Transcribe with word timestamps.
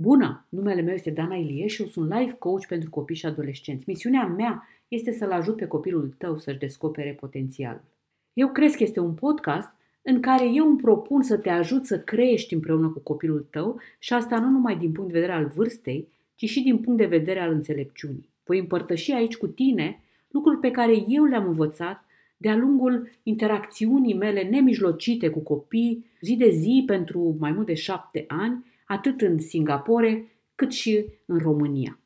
Bună! 0.00 0.46
Numele 0.48 0.80
meu 0.80 0.94
este 0.94 1.10
Dana 1.10 1.34
Ilie 1.34 1.66
și 1.66 1.82
eu 1.82 1.88
sunt 1.88 2.12
life 2.12 2.32
coach 2.32 2.66
pentru 2.66 2.90
copii 2.90 3.16
și 3.16 3.26
adolescenți. 3.26 3.84
Misiunea 3.86 4.26
mea 4.26 4.68
este 4.88 5.12
să-l 5.12 5.30
ajut 5.30 5.56
pe 5.56 5.66
copilul 5.66 6.14
tău 6.18 6.38
să-și 6.38 6.58
descopere 6.58 7.16
potențialul. 7.20 7.84
Eu 8.32 8.48
cred 8.48 8.74
că 8.74 8.82
este 8.82 9.00
un 9.00 9.14
podcast 9.14 9.68
în 10.02 10.20
care 10.20 10.50
eu 10.52 10.66
îmi 10.66 10.76
propun 10.76 11.22
să 11.22 11.36
te 11.36 11.50
ajut 11.50 11.86
să 11.86 12.00
crești 12.00 12.54
împreună 12.54 12.88
cu 12.88 12.98
copilul 12.98 13.46
tău 13.50 13.80
și 13.98 14.12
asta 14.12 14.38
nu 14.38 14.48
numai 14.48 14.76
din 14.76 14.92
punct 14.92 15.12
de 15.12 15.18
vedere 15.18 15.38
al 15.38 15.46
vârstei, 15.46 16.08
ci 16.34 16.44
și 16.44 16.62
din 16.62 16.78
punct 16.78 16.98
de 16.98 17.06
vedere 17.06 17.40
al 17.40 17.52
înțelepciunii. 17.52 18.28
Voi 18.44 18.58
împărtăși 18.58 19.12
aici 19.12 19.36
cu 19.36 19.46
tine 19.46 20.00
lucruri 20.28 20.58
pe 20.58 20.70
care 20.70 21.04
eu 21.08 21.24
le-am 21.24 21.46
învățat 21.46 22.04
de-a 22.36 22.56
lungul 22.56 23.10
interacțiunii 23.22 24.14
mele 24.14 24.42
nemijlocite 24.42 25.28
cu 25.28 25.38
copii, 25.38 26.04
zi 26.20 26.36
de 26.36 26.50
zi 26.50 26.82
pentru 26.86 27.36
mai 27.38 27.52
mult 27.52 27.66
de 27.66 27.74
șapte 27.74 28.24
ani, 28.28 28.64
atât 28.88 29.20
în 29.20 29.38
Singapore 29.38 30.32
cât 30.54 30.72
și 30.72 31.04
în 31.26 31.38
România. 31.38 31.98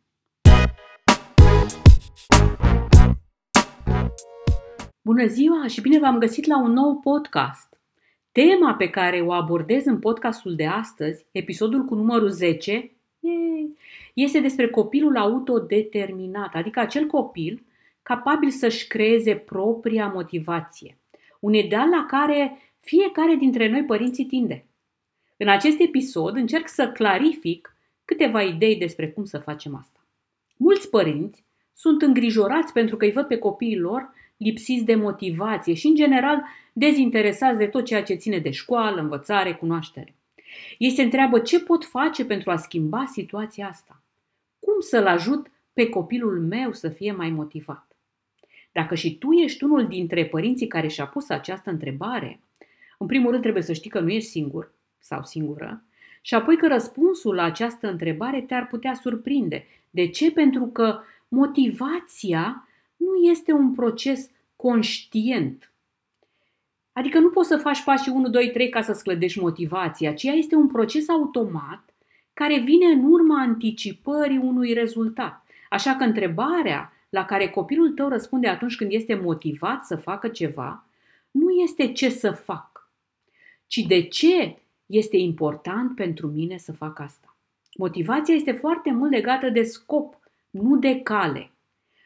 Bună 5.03 5.27
ziua 5.27 5.67
și 5.67 5.81
bine 5.81 5.99
v-am 5.99 6.19
găsit 6.19 6.47
la 6.47 6.63
un 6.63 6.73
nou 6.73 6.95
podcast. 6.95 7.81
Tema 8.33 8.75
pe 8.75 8.89
care 8.89 9.21
o 9.21 9.33
abordez 9.33 9.85
în 9.85 9.99
podcastul 9.99 10.55
de 10.55 10.67
astăzi, 10.67 11.27
episodul 11.31 11.85
cu 11.85 11.95
numărul 11.95 12.31
10, 12.31 12.93
este 14.15 14.41
despre 14.41 14.69
copilul 14.69 15.17
autodeterminat, 15.17 16.55
adică 16.55 16.81
acel 16.81 17.07
copil 17.07 17.63
capabil 18.03 18.51
să-și 18.51 18.87
creeze 18.87 19.35
propria 19.35 20.07
motivație. 20.15 20.99
Un 21.41 21.55
ideal 21.55 21.89
la 21.89 22.07
care 22.09 22.59
fiecare 22.81 23.35
dintre 23.35 23.71
noi 23.71 23.85
părinții 23.85 24.25
tinde. 24.25 24.67
În 25.43 25.49
acest 25.49 25.81
episod 25.81 26.37
încerc 26.37 26.69
să 26.69 26.89
clarific 26.89 27.77
câteva 28.05 28.43
idei 28.43 28.77
despre 28.77 29.11
cum 29.11 29.25
să 29.25 29.39
facem 29.39 29.75
asta. 29.75 30.07
Mulți 30.57 30.91
părinți 30.91 31.45
sunt 31.75 32.03
îngrijorați 32.03 32.73
pentru 32.73 32.97
că 32.97 33.05
îi 33.05 33.13
văd 33.13 33.27
pe 33.27 33.39
copiii 33.39 33.79
lor 33.79 34.11
lipsiți 34.37 34.85
de 34.85 34.95
motivație 34.95 35.75
și, 35.75 35.87
în 35.87 35.95
general, 35.95 36.43
dezinteresați 36.73 37.59
de 37.59 37.67
tot 37.67 37.85
ceea 37.85 38.03
ce 38.03 38.15
ține 38.15 38.39
de 38.39 38.51
școală, 38.51 39.01
învățare, 39.01 39.55
cunoaștere. 39.55 40.15
Ei 40.79 40.91
se 40.91 41.03
întreabă 41.03 41.39
ce 41.39 41.61
pot 41.61 41.85
face 41.85 42.25
pentru 42.25 42.51
a 42.51 42.57
schimba 42.57 43.05
situația 43.05 43.69
asta. 43.69 44.03
Cum 44.59 44.81
să-l 44.81 45.07
ajut 45.07 45.51
pe 45.73 45.89
copilul 45.89 46.41
meu 46.41 46.73
să 46.73 46.89
fie 46.89 47.13
mai 47.13 47.31
motivat? 47.31 47.97
Dacă 48.73 48.95
și 48.95 49.19
tu 49.19 49.33
ești 49.33 49.65
unul 49.65 49.87
dintre 49.87 50.27
părinții 50.27 50.67
care 50.67 50.89
și-a 50.89 51.07
pus 51.07 51.29
această 51.29 51.71
întrebare, 51.71 52.41
în 52.99 53.07
primul 53.07 53.31
rând 53.31 53.43
trebuie 53.43 53.63
să 53.63 53.73
știi 53.73 53.91
că 53.91 54.01
nu 54.01 54.11
ești 54.11 54.31
singur 54.31 54.73
sau 55.03 55.23
singură 55.23 55.83
și 56.23 56.35
apoi 56.35 56.57
că 56.57 56.67
răspunsul 56.67 57.35
la 57.35 57.43
această 57.43 57.91
întrebare 57.91 58.41
te-ar 58.41 58.67
putea 58.67 58.95
surprinde. 58.95 59.67
De 59.91 60.09
ce? 60.09 60.33
Pentru 60.33 60.67
că 60.67 61.01
motivația 61.29 62.69
nu 62.97 63.15
este 63.31 63.53
un 63.53 63.73
proces 63.73 64.31
conștient. 64.57 65.73
Adică 66.93 67.19
nu 67.19 67.31
poți 67.31 67.49
să 67.49 67.57
faci 67.57 67.83
pașii 67.83 68.13
1, 68.13 68.29
2, 68.29 68.51
3 68.51 68.69
ca 68.69 68.83
să 68.83 68.93
sclădești 68.93 69.41
motivația, 69.41 70.15
ci 70.15 70.23
ea 70.23 70.33
este 70.33 70.55
un 70.55 70.67
proces 70.67 71.09
automat 71.09 71.95
care 72.33 72.59
vine 72.59 72.87
în 72.87 73.05
urma 73.05 73.41
anticipării 73.41 74.39
unui 74.39 74.73
rezultat. 74.73 75.45
Așa 75.71 75.97
că 75.97 76.05
întrebarea 76.05 76.93
la 77.09 77.25
care 77.25 77.49
copilul 77.49 77.91
tău 77.91 78.09
răspunde 78.09 78.49
atunci 78.49 78.77
când 78.77 78.93
este 78.93 79.15
motivat 79.15 79.85
să 79.85 79.97
facă 79.97 80.29
ceva, 80.29 80.87
nu 81.31 81.51
este 81.51 81.93
ce 81.93 82.09
să 82.09 82.31
fac, 82.31 82.91
ci 83.67 83.77
de 83.77 84.03
ce 84.03 84.62
este 84.93 85.17
important 85.17 85.95
pentru 85.95 86.27
mine 86.27 86.57
să 86.57 86.73
fac 86.73 86.99
asta. 86.99 87.37
Motivația 87.77 88.35
este 88.35 88.53
foarte 88.53 88.93
mult 88.93 89.11
legată 89.11 89.49
de 89.49 89.63
scop, 89.63 90.19
nu 90.51 90.77
de 90.77 91.01
cale. 91.01 91.51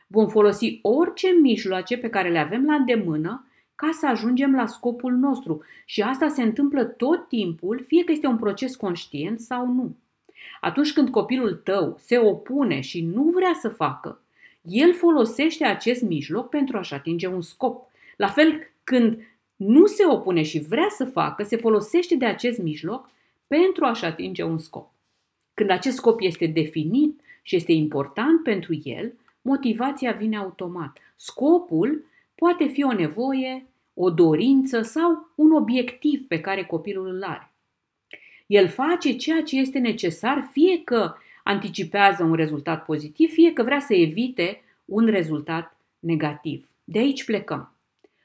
Vom 0.07 0.29
folosi 0.29 0.79
orice 0.83 1.29
mijloace 1.29 1.99
pe 1.99 2.09
care 2.09 2.31
le 2.31 2.39
avem 2.39 2.65
la 2.65 2.75
îndemână 2.75 3.47
ca 3.75 3.91
să 3.93 4.07
ajungem 4.07 4.55
la 4.55 4.67
scopul 4.67 5.13
nostru 5.13 5.63
și 5.85 6.03
asta 6.03 6.29
se 6.29 6.43
întâmplă 6.43 6.85
tot 6.85 7.29
timpul, 7.29 7.85
fie 7.87 8.05
că 8.05 8.13
este 8.13 8.27
un 8.27 8.37
proces 8.37 8.77
conștient 8.77 9.41
sau 9.41 9.67
nu. 9.67 9.97
Atunci 10.61 10.93
când 10.93 11.11
copilul 11.11 11.55
tău 11.55 11.97
se 11.99 12.19
opune 12.19 12.81
și 12.81 13.03
nu 13.03 13.23
vrea 13.23 13.53
să 13.61 13.69
facă, 13.69 14.21
el 14.63 14.95
folosește 14.95 15.65
acest 15.65 16.03
mijloc 16.03 16.49
pentru 16.49 16.77
a-și 16.77 16.95
atinge 16.95 17.27
un 17.27 17.41
scop. 17.41 17.91
La 18.17 18.29
fel, 18.29 18.71
când 18.85 19.19
nu 19.56 19.87
se 19.87 20.06
opune 20.06 20.43
și 20.43 20.59
vrea 20.59 20.89
să 20.91 21.05
facă, 21.05 21.43
se 21.43 21.56
folosește 21.56 22.15
de 22.15 22.25
acest 22.25 22.59
mijloc 22.59 23.11
pentru 23.47 23.84
a-și 23.84 24.05
atinge 24.05 24.43
un 24.43 24.59
scop. 24.59 24.91
Când 25.55 25.71
acest 25.71 25.97
scop 25.97 26.21
este 26.21 26.47
definit 26.47 27.21
și 27.43 27.56
este 27.56 27.72
important 27.72 28.43
pentru 28.43 28.81
el, 28.84 29.12
motivația 29.43 30.12
vine 30.12 30.37
automat. 30.37 30.99
Scopul 31.16 32.05
poate 32.34 32.66
fi 32.66 32.84
o 32.84 32.93
nevoie, 32.93 33.66
o 33.95 34.11
dorință 34.11 34.83
sau 34.83 35.28
un 35.34 35.53
obiectiv 35.53 36.27
pe 36.27 36.41
care 36.41 36.65
copilul 36.65 37.06
îl 37.06 37.22
are. 37.22 37.50
El 38.47 38.69
face 38.69 39.16
ceea 39.16 39.43
ce 39.43 39.59
este 39.59 39.78
necesar, 39.78 40.49
fie 40.53 40.83
că 40.84 41.15
anticipează 41.45 42.22
un 42.22 42.34
rezultat 42.34 42.84
pozitiv, 42.84 43.33
fie 43.33 43.53
că 43.53 43.62
vrea 43.62 43.81
să 43.81 43.95
evite 43.95 44.62
un 44.84 45.06
rezultat 45.06 45.77
negativ. 45.99 46.69
De 46.84 46.99
aici 46.99 47.25
plecăm. 47.25 47.72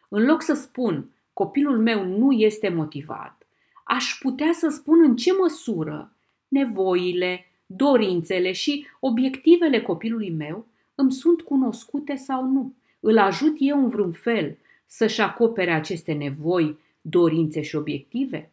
În 0.09 0.25
loc 0.25 0.41
să 0.41 0.53
spun 0.53 1.10
copilul 1.33 1.79
meu 1.79 2.05
nu 2.05 2.31
este 2.31 2.69
motivat, 2.69 3.47
aș 3.83 4.17
putea 4.19 4.51
să 4.53 4.69
spun 4.69 5.03
în 5.03 5.15
ce 5.15 5.31
măsură 5.39 6.11
nevoile, 6.47 7.45
dorințele 7.65 8.51
și 8.51 8.87
obiectivele 8.99 9.81
copilului 9.81 10.29
meu 10.29 10.65
îmi 10.95 11.11
sunt 11.11 11.41
cunoscute 11.41 12.15
sau 12.15 12.45
nu. 12.45 12.73
Îl 12.99 13.17
ajut 13.17 13.55
eu 13.59 13.77
în 13.77 13.89
vreun 13.89 14.11
fel 14.11 14.57
să-și 14.85 15.21
acopere 15.21 15.71
aceste 15.71 16.13
nevoi, 16.13 16.77
dorințe 17.01 17.61
și 17.61 17.75
obiective? 17.75 18.51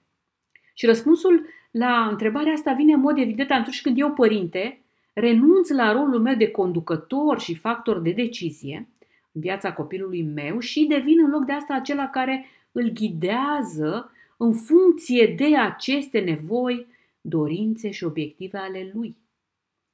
Și 0.75 0.87
răspunsul 0.87 1.47
la 1.71 2.09
întrebarea 2.11 2.53
asta 2.53 2.73
vine 2.73 2.93
în 2.93 3.01
mod 3.01 3.19
evident 3.19 3.51
atunci 3.51 3.81
când 3.81 3.99
eu, 3.99 4.13
părinte, 4.13 4.81
renunț 5.13 5.69
la 5.69 5.93
rolul 5.93 6.21
meu 6.21 6.35
de 6.35 6.51
conducător 6.51 7.41
și 7.41 7.55
factor 7.55 8.01
de 8.01 8.11
decizie 8.11 8.89
în 9.33 9.41
viața 9.41 9.73
copilului 9.73 10.23
meu 10.23 10.59
și 10.59 10.85
devin 10.85 11.25
în 11.25 11.31
loc 11.31 11.45
de 11.45 11.53
asta 11.53 11.75
acela 11.75 12.09
care 12.09 12.47
îl 12.79 12.91
ghidează 12.91 14.13
în 14.37 14.53
funcție 14.55 15.35
de 15.37 15.57
aceste 15.57 16.19
nevoi, 16.21 16.87
dorințe 17.21 17.91
și 17.91 18.05
obiective 18.05 18.59
ale 18.59 18.91
lui. 18.95 19.17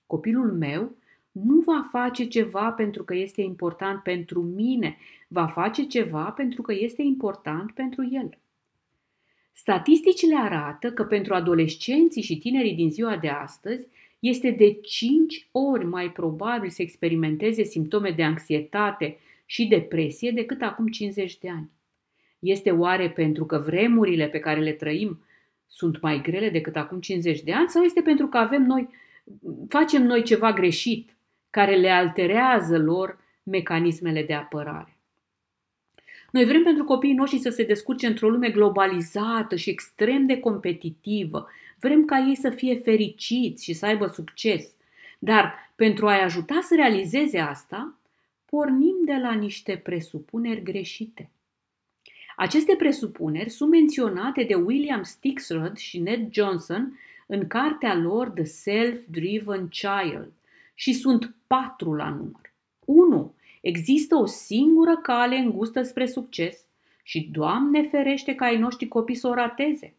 Copilul 0.06 0.52
meu 0.52 0.96
nu 1.32 1.60
va 1.60 1.88
face 1.90 2.24
ceva 2.24 2.70
pentru 2.70 3.04
că 3.04 3.14
este 3.14 3.40
important 3.40 4.02
pentru 4.02 4.42
mine, 4.42 4.96
va 5.28 5.46
face 5.46 5.86
ceva 5.86 6.24
pentru 6.24 6.62
că 6.62 6.72
este 6.72 7.02
important 7.02 7.72
pentru 7.72 8.08
el. 8.12 8.38
Statisticile 9.52 10.36
arată 10.36 10.92
că 10.92 11.04
pentru 11.04 11.34
adolescenții 11.34 12.22
și 12.22 12.38
tinerii 12.38 12.74
din 12.74 12.90
ziua 12.90 13.16
de 13.16 13.28
astăzi 13.28 13.86
este 14.18 14.50
de 14.50 14.72
5 14.72 15.48
ori 15.52 15.84
mai 15.84 16.12
probabil 16.12 16.70
să 16.70 16.82
experimenteze 16.82 17.62
simptome 17.62 18.10
de 18.10 18.22
anxietate 18.22 19.16
și 19.46 19.66
depresie 19.66 20.30
decât 20.30 20.62
acum 20.62 20.86
50 20.86 21.38
de 21.38 21.50
ani. 21.50 21.70
Este 22.44 22.70
oare 22.70 23.10
pentru 23.10 23.44
că 23.44 23.58
vremurile 23.58 24.28
pe 24.28 24.38
care 24.38 24.60
le 24.60 24.72
trăim 24.72 25.24
sunt 25.66 26.00
mai 26.00 26.20
grele 26.20 26.50
decât 26.50 26.76
acum 26.76 27.00
50 27.00 27.40
de 27.40 27.52
ani 27.52 27.68
sau 27.68 27.82
este 27.82 28.00
pentru 28.00 28.26
că 28.26 28.38
avem 28.38 28.62
noi, 28.62 28.88
facem 29.68 30.02
noi 30.02 30.22
ceva 30.22 30.52
greșit 30.52 31.16
care 31.50 31.74
le 31.74 31.90
alterează 31.90 32.78
lor 32.78 33.18
mecanismele 33.42 34.22
de 34.22 34.34
apărare? 34.34 34.96
Noi 36.30 36.44
vrem 36.44 36.62
pentru 36.62 36.84
copiii 36.84 37.14
noștri 37.14 37.38
să 37.38 37.50
se 37.50 37.64
descurce 37.64 38.06
într-o 38.06 38.28
lume 38.28 38.48
globalizată 38.48 39.56
și 39.56 39.70
extrem 39.70 40.26
de 40.26 40.40
competitivă. 40.40 41.48
Vrem 41.80 42.04
ca 42.04 42.18
ei 42.18 42.36
să 42.36 42.50
fie 42.50 42.74
fericiți 42.74 43.64
și 43.64 43.72
să 43.72 43.86
aibă 43.86 44.06
succes. 44.06 44.70
Dar 45.18 45.54
pentru 45.74 46.06
a-i 46.06 46.22
ajuta 46.22 46.58
să 46.62 46.74
realizeze 46.74 47.38
asta, 47.38 47.98
pornim 48.44 48.96
de 49.04 49.16
la 49.22 49.32
niște 49.32 49.76
presupuneri 49.76 50.62
greșite. 50.62 51.30
Aceste 52.36 52.74
presupuneri 52.76 53.50
sunt 53.50 53.70
menționate 53.70 54.42
de 54.42 54.54
William 54.54 55.02
Stixrud 55.02 55.76
și 55.76 55.98
Ned 55.98 56.32
Johnson 56.32 56.98
în 57.26 57.46
cartea 57.46 57.96
lor 57.96 58.28
The 58.28 58.44
Self-Driven 58.44 59.68
Child 59.68 60.32
și 60.74 60.92
sunt 60.92 61.34
patru 61.46 61.94
la 61.94 62.08
număr. 62.08 62.52
1. 62.84 63.34
Există 63.60 64.14
o 64.16 64.26
singură 64.26 64.96
cale 65.02 65.36
îngustă 65.36 65.82
spre 65.82 66.06
succes 66.06 66.66
și 67.02 67.28
Doamne 67.32 67.82
ferește 67.82 68.34
ca 68.34 68.44
ai 68.44 68.58
noștri 68.58 68.88
copii 68.88 69.14
să 69.14 69.28
o 69.28 69.34
rateze. 69.34 69.94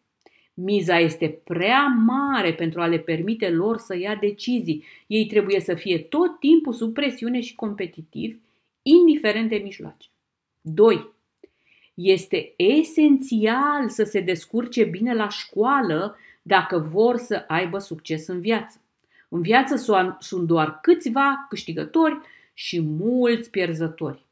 Miza 0.54 1.00
este 1.00 1.40
prea 1.44 1.86
mare 2.06 2.54
pentru 2.54 2.82
a 2.82 2.88
le 2.88 3.00
permite 3.00 3.50
lor 3.50 3.78
să 3.78 3.98
ia 3.98 4.16
decizii. 4.16 4.84
Ei 5.08 5.26
trebuie 5.26 5.60
să 5.60 5.74
fie 5.74 5.98
tot 5.98 6.40
timpul 6.40 6.74
sub 6.74 6.94
presiune 6.94 7.40
și 7.40 7.56
competitivi, 7.56 8.38
indiferent 8.82 9.50
de 9.50 9.56
mijloace. 9.56 10.08
2. 10.62 11.14
Este 11.95 12.53
esențial 12.56 13.89
să 13.89 14.03
se 14.03 14.19
descurce 14.19 14.83
bine 14.83 15.13
la 15.13 15.30
școală 15.30 16.18
dacă 16.42 16.77
vor 16.77 17.18
să 17.18 17.44
aibă 17.47 17.77
succes 17.77 18.27
în 18.27 18.42
viață. 18.42 18.80
În 19.30 19.42
viață 19.42 19.75
sunt 20.19 20.47
doar 20.47 20.80
câțiva 20.80 21.45
câștigători 21.50 22.19
și 22.53 22.81
mulți 22.81 23.50
pierzători. 23.50 24.25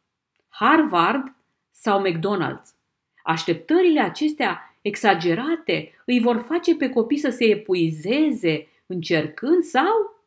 Harvard 0.50 1.36
sau 1.72 2.08
McDonald's. 2.08 2.70
Așteptările 3.24 4.00
acestea 4.00 4.78
exagerate 4.82 5.92
îi 6.06 6.20
vor 6.20 6.38
face 6.38 6.76
pe 6.76 6.90
copii 6.90 7.18
să 7.18 7.30
se 7.30 7.46
epuizeze 7.46 8.68
încercând 8.86 9.64
sau 9.64 10.24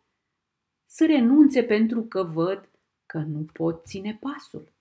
să 0.86 1.06
renunțe 1.06 1.62
pentru 1.62 2.02
că 2.02 2.22
văd 2.22 2.68
că 3.06 3.18
nu 3.18 3.46
pot 3.52 3.84
ține 3.84 4.18
pasul. 4.20 4.72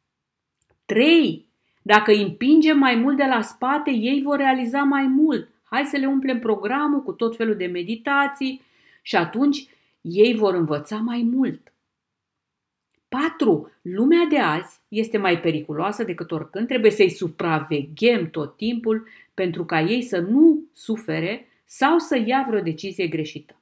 3. 0.85 1.44
Dacă 1.87 2.11
îi 2.11 2.21
împingem 2.21 2.77
mai 2.77 2.95
mult 2.95 3.17
de 3.17 3.23
la 3.23 3.41
spate, 3.41 3.91
ei 3.91 4.21
vor 4.21 4.37
realiza 4.37 4.83
mai 4.83 5.07
mult. 5.07 5.49
Hai 5.63 5.83
să 5.83 5.97
le 5.97 6.05
umplem 6.05 6.39
programul 6.39 7.03
cu 7.03 7.11
tot 7.11 7.35
felul 7.35 7.55
de 7.55 7.65
meditații 7.65 8.61
și 9.01 9.15
atunci 9.15 9.67
ei 10.01 10.35
vor 10.35 10.53
învăța 10.53 10.97
mai 10.97 11.29
mult. 11.31 11.73
4. 13.07 13.71
Lumea 13.81 14.25
de 14.29 14.39
azi 14.39 14.79
este 14.87 15.17
mai 15.17 15.39
periculoasă 15.39 16.03
decât 16.03 16.31
oricând. 16.31 16.67
Trebuie 16.67 16.91
să-i 16.91 17.09
supraveghem 17.09 18.29
tot 18.29 18.57
timpul 18.57 19.07
pentru 19.33 19.65
ca 19.65 19.81
ei 19.81 20.01
să 20.01 20.19
nu 20.19 20.63
sufere 20.73 21.47
sau 21.65 21.97
să 21.97 22.21
ia 22.25 22.45
vreo 22.47 22.61
decizie 22.61 23.07
greșită. 23.07 23.55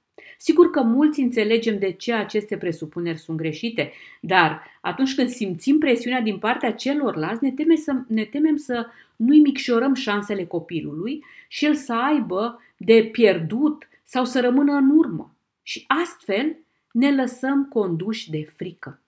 Sigur 0.44 0.70
că 0.70 0.82
mulți 0.82 1.20
înțelegem 1.20 1.80
de 1.80 1.92
ce 1.92 2.14
aceste 2.14 2.58
presupuneri 2.58 3.18
sunt 3.18 3.38
greșite, 3.38 3.92
dar 4.22 4.64
atunci 4.82 5.16
când 5.16 5.30
simțim 5.30 5.78
presiunea 5.78 6.22
din 6.22 6.38
partea 6.38 6.74
celorlalți, 6.74 7.44
ne, 7.44 7.52
teme 7.52 7.76
să, 7.76 7.96
ne 8.08 8.26
temem 8.26 8.56
să 8.56 8.88
nu-i 9.16 9.40
micșorăm 9.40 9.94
șansele 9.94 10.46
copilului 10.46 11.24
și 11.48 11.66
el 11.66 11.76
să 11.76 11.94
aibă 11.94 12.62
de 12.78 13.10
pierdut 13.12 13.88
sau 14.04 14.26
să 14.26 14.40
rămână 14.40 14.74
în 14.74 14.90
urmă. 14.90 15.36
Și 15.62 15.84
astfel 15.88 16.58
ne 16.92 17.16
lăsăm 17.16 17.66
conduși 17.66 18.30
de 18.30 18.44
frică. 18.56 19.02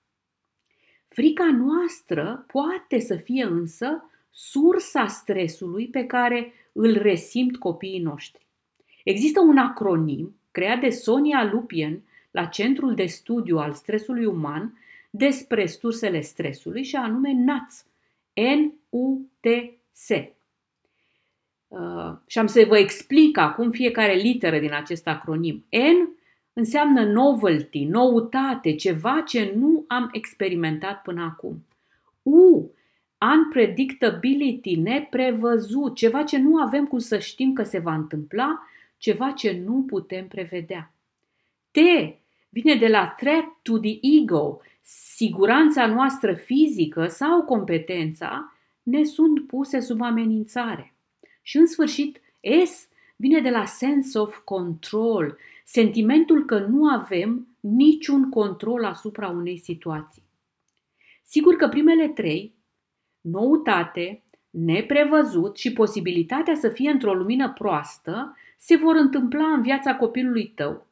Frica 1.07 1.51
noastră 1.51 2.45
poate 2.47 2.99
să 2.99 3.15
fie 3.15 3.43
însă 3.43 4.09
sursa 4.31 5.07
stresului 5.07 5.88
pe 5.88 6.05
care 6.05 6.53
îl 6.71 6.97
resimt 7.01 7.57
copiii 7.57 8.01
noștri. 8.01 8.45
Există 9.03 9.39
un 9.39 9.57
acronim 9.57 10.35
creat 10.55 10.79
de 10.79 10.89
Sonia 10.89 11.49
Lupien 11.51 12.01
la 12.31 12.45
Centrul 12.45 12.93
de 12.93 13.05
Studiu 13.05 13.57
al 13.57 13.73
Stresului 13.73 14.25
Uman 14.25 14.79
despre 15.09 15.65
sursele 15.65 16.21
stresului 16.21 16.83
și 16.83 16.95
anume 16.95 17.33
NATS. 17.33 17.85
N-U-T-S. 18.33 20.09
Uh, 21.67 22.13
și 22.27 22.39
am 22.39 22.47
să 22.47 22.65
vă 22.67 22.77
explic 22.77 23.37
acum 23.37 23.71
fiecare 23.71 24.13
literă 24.13 24.59
din 24.59 24.73
acest 24.73 25.07
acronim. 25.07 25.65
N 25.69 26.09
înseamnă 26.53 27.05
novelty, 27.05 27.83
noutate, 27.83 28.75
ceva 28.75 29.23
ce 29.25 29.53
nu 29.55 29.85
am 29.87 30.09
experimentat 30.11 31.01
până 31.01 31.23
acum. 31.23 31.65
U, 32.23 32.71
unpredictability, 33.35 34.75
neprevăzut, 34.75 35.95
ceva 35.95 36.23
ce 36.23 36.37
nu 36.37 36.57
avem 36.57 36.85
cum 36.85 36.99
să 36.99 37.19
știm 37.19 37.53
că 37.53 37.63
se 37.63 37.79
va 37.79 37.93
întâmpla, 37.93 38.67
ceva 38.97 39.31
ce 39.31 39.62
nu 39.65 39.83
putem 39.83 40.27
prevedea. 40.27 40.94
T 41.71 41.77
vine 42.50 42.75
de 42.75 42.88
la 42.88 43.07
threat 43.07 43.45
to 43.62 43.77
the 43.80 43.97
ego, 44.01 44.62
siguranța 44.81 45.88
noastră 45.88 46.33
fizică 46.33 47.07
sau 47.07 47.44
competența 47.44 48.53
ne 48.83 49.03
sunt 49.03 49.47
puse 49.47 49.80
sub 49.80 50.01
amenințare. 50.01 50.94
Și 51.42 51.57
în 51.57 51.68
sfârșit, 51.68 52.21
S 52.65 52.88
vine 53.15 53.39
de 53.39 53.50
la 53.50 53.65
sense 53.65 54.19
of 54.19 54.38
control, 54.38 55.38
sentimentul 55.63 56.45
că 56.45 56.59
nu 56.59 56.88
avem 56.88 57.48
niciun 57.59 58.30
control 58.30 58.86
asupra 58.86 59.30
unei 59.30 59.57
situații. 59.57 60.24
Sigur 61.24 61.56
că 61.56 61.68
primele 61.68 62.07
trei, 62.07 62.53
noutate, 63.21 64.24
neprevăzut 64.50 65.57
și 65.57 65.74
posibilitatea 65.74 66.56
să 66.56 66.69
fie 66.69 66.89
într-o 66.89 67.13
lumină 67.13 67.53
proastă, 67.53 68.36
se 68.57 68.75
vor 68.75 68.95
întâmpla 68.95 69.47
în 69.47 69.61
viața 69.61 69.95
copilului 69.95 70.47
tău. 70.47 70.87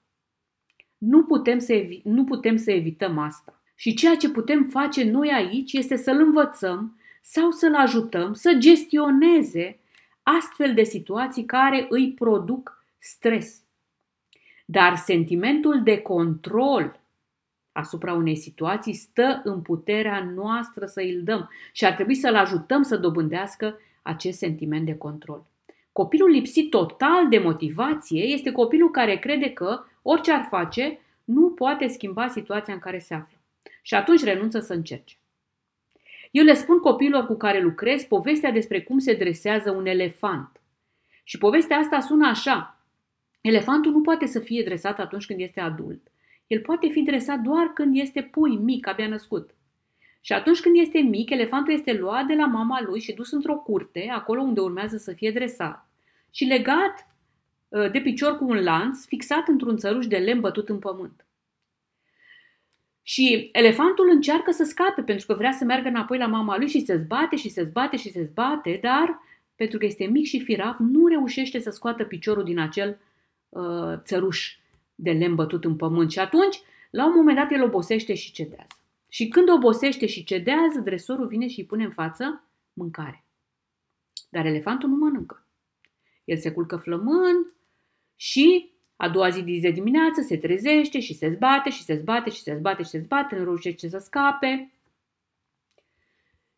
Nu 0.97 1.23
putem 1.23 1.59
să, 1.59 1.73
evi- 1.73 2.01
nu 2.03 2.23
putem 2.23 2.55
să 2.55 2.71
evităm 2.71 3.17
asta. 3.17 3.61
Și 3.75 3.93
ceea 3.93 4.15
ce 4.15 4.29
putem 4.29 4.63
face 4.63 5.03
noi 5.03 5.29
aici 5.29 5.73
este 5.73 5.95
să-l 5.95 6.19
învățăm 6.19 6.97
sau 7.21 7.51
să-l 7.51 7.75
ajutăm 7.75 8.33
să 8.33 8.55
gestioneze 8.57 9.79
astfel 10.23 10.73
de 10.73 10.83
situații 10.83 11.45
care 11.45 11.85
îi 11.89 12.13
produc 12.13 12.85
stres. 12.99 13.61
Dar 14.65 14.95
sentimentul 14.95 15.83
de 15.83 15.97
control 15.97 16.99
asupra 17.71 18.13
unei 18.13 18.35
situații 18.35 18.93
stă 18.93 19.41
în 19.43 19.61
puterea 19.61 20.23
noastră 20.23 20.85
să 20.85 20.99
îl 20.99 21.23
dăm 21.23 21.49
și 21.71 21.85
ar 21.85 21.93
trebui 21.93 22.15
să-l 22.15 22.35
ajutăm 22.35 22.81
să 22.81 22.97
dobândească 22.97 23.79
acest 24.01 24.37
sentiment 24.37 24.85
de 24.85 24.97
control. 24.97 25.45
Copilul 25.93 26.29
lipsit 26.29 26.69
total 26.69 27.29
de 27.29 27.37
motivație 27.37 28.23
este 28.23 28.51
copilul 28.51 28.91
care 28.91 29.15
crede 29.15 29.49
că 29.49 29.83
orice 30.01 30.31
ar 30.31 30.47
face 30.49 30.99
nu 31.23 31.49
poate 31.49 31.87
schimba 31.87 32.27
situația 32.27 32.73
în 32.73 32.79
care 32.79 32.99
se 32.99 33.13
află. 33.13 33.37
Și 33.81 33.93
atunci 33.93 34.23
renunță 34.23 34.59
să 34.59 34.73
încerce. 34.73 35.15
Eu 36.31 36.43
le 36.43 36.53
spun 36.53 36.79
copiilor 36.79 37.25
cu 37.25 37.35
care 37.35 37.61
lucrez 37.61 38.03
povestea 38.03 38.51
despre 38.51 38.81
cum 38.81 38.99
se 38.99 39.13
dresează 39.13 39.71
un 39.71 39.85
elefant. 39.85 40.61
Și 41.23 41.37
povestea 41.37 41.77
asta 41.77 41.99
sună 41.99 42.27
așa. 42.27 42.77
Elefantul 43.41 43.91
nu 43.91 44.01
poate 44.01 44.25
să 44.25 44.39
fie 44.39 44.63
dresat 44.63 44.99
atunci 44.99 45.25
când 45.25 45.39
este 45.39 45.59
adult. 45.59 46.07
El 46.47 46.59
poate 46.59 46.87
fi 46.87 47.01
dresat 47.01 47.39
doar 47.39 47.67
când 47.67 47.97
este 47.97 48.21
pui 48.21 48.55
mic, 48.55 48.87
abia 48.87 49.07
născut. 49.07 49.55
Și 50.25 50.33
atunci 50.33 50.59
când 50.59 50.75
este 50.77 50.99
mic, 50.99 51.29
elefantul 51.29 51.73
este 51.73 51.93
luat 51.93 52.25
de 52.25 52.33
la 52.33 52.45
mama 52.45 52.81
lui 52.81 52.99
și 52.99 53.13
dus 53.13 53.31
într-o 53.31 53.55
curte, 53.55 54.09
acolo 54.11 54.41
unde 54.41 54.59
urmează 54.59 54.97
să 54.97 55.13
fie 55.13 55.31
dresat, 55.31 55.87
și 56.31 56.43
legat 56.43 57.07
ă, 57.71 57.87
de 57.87 57.99
picior 57.99 58.37
cu 58.37 58.43
un 58.43 58.63
lanț 58.63 59.05
fixat 59.05 59.47
într-un 59.47 59.77
țăruș 59.77 60.07
de 60.07 60.17
lemn 60.17 60.39
bătut 60.39 60.69
în 60.69 60.79
pământ. 60.79 61.25
Și 63.01 63.49
elefantul 63.51 64.09
încearcă 64.11 64.51
să 64.51 64.63
scape 64.63 65.01
pentru 65.01 65.25
că 65.25 65.33
vrea 65.33 65.51
să 65.51 65.63
meargă 65.63 65.87
înapoi 65.87 66.17
la 66.17 66.27
mama 66.27 66.57
lui 66.57 66.67
și 66.67 66.85
se 66.85 66.97
zbate 66.97 67.35
și 67.35 67.49
se 67.49 67.63
zbate 67.63 67.97
și 67.97 68.11
se 68.11 68.23
zbate, 68.23 68.79
dar 68.81 69.19
pentru 69.55 69.77
că 69.77 69.85
este 69.85 70.05
mic 70.05 70.25
și 70.25 70.43
firav, 70.43 70.75
nu 70.79 71.07
reușește 71.07 71.59
să 71.59 71.69
scoată 71.69 72.03
piciorul 72.03 72.43
din 72.43 72.59
acel 72.59 72.99
uh, 73.49 73.93
țăruș 74.03 74.57
de 74.95 75.11
lemn 75.11 75.35
bătut 75.35 75.63
în 75.63 75.75
pământ. 75.75 76.11
Și 76.11 76.19
atunci, 76.19 76.61
la 76.89 77.05
un 77.05 77.13
moment 77.15 77.37
dat, 77.37 77.51
el 77.51 77.63
obosește 77.63 78.13
și 78.13 78.31
cedează. 78.31 78.82
Și 79.13 79.27
când 79.27 79.49
obosește 79.49 80.05
și 80.05 80.23
cedează, 80.23 80.79
dresorul 80.83 81.27
vine 81.27 81.47
și 81.47 81.59
îi 81.59 81.65
pune 81.65 81.83
în 81.83 81.91
față 81.91 82.43
mâncare. 82.73 83.25
Dar 84.29 84.45
elefantul 84.45 84.89
nu 84.89 84.95
mănâncă. 84.95 85.45
El 86.23 86.37
se 86.37 86.51
culcă 86.51 86.77
flămând 86.77 87.55
și 88.15 88.71
a 88.95 89.09
doua 89.09 89.29
zi 89.29 89.59
de 89.59 89.69
dimineață 89.69 90.21
se 90.21 90.37
trezește 90.37 90.99
și 90.99 91.13
se 91.13 91.29
zbate 91.29 91.69
și 91.69 91.83
se 91.83 91.95
zbate 91.95 92.29
și 92.29 92.41
se 92.41 92.55
zbate 92.55 92.83
și 92.83 92.89
se 92.89 92.99
zbate, 92.99 93.35
nu 93.35 93.43
reușește 93.43 93.87
să 93.87 93.97
scape 93.97 94.73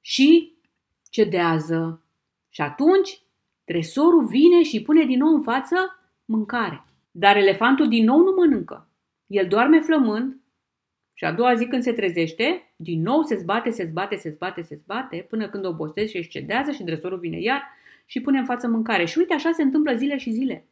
și 0.01 0.57
cedează. 1.09 2.03
Și 2.50 2.62
atunci 2.62 3.21
tresorul 3.65 4.25
vine 4.25 4.63
și 4.63 4.81
pune 4.81 5.05
din 5.05 5.17
nou 5.17 5.33
în 5.33 5.41
față 5.41 5.75
mâncare. 6.25 6.85
Dar 7.12 7.35
elefantul 7.35 7.88
din 7.88 8.03
nou 8.03 8.19
nu 8.19 8.31
mănâncă. 8.31 8.88
El 9.27 9.47
doarme 9.47 9.79
flămând 9.79 10.43
și 11.17 11.25
a 11.25 11.31
doua 11.31 11.55
zi 11.55 11.65
când 11.65 11.84
se 11.84 11.93
trezește, 11.93 12.74
din 12.75 13.01
nou 13.01 13.24
se 13.24 13.36
zbate, 13.36 13.69
se 13.69 13.86
zbate, 13.86 14.15
se 14.15 14.29
zbate, 14.29 14.62
se 14.62 14.75
zbate, 14.75 15.25
până 15.29 15.50
când 15.50 15.65
obosește 15.65 16.05
și 16.05 16.17
își 16.17 16.29
cedează 16.29 16.72
și 16.72 16.84
dresorul 16.84 17.19
vine 17.19 17.39
iar 17.39 17.63
și 18.05 18.22
pune 18.22 18.39
în 18.39 18.45
față 18.45 18.67
mâncare. 18.67 19.05
Și 19.05 19.17
uite, 19.17 19.34
așa 19.34 19.51
se 19.51 19.62
întâmplă 19.62 19.93
zile 19.93 20.17
și 20.17 20.31
zile. 20.31 20.67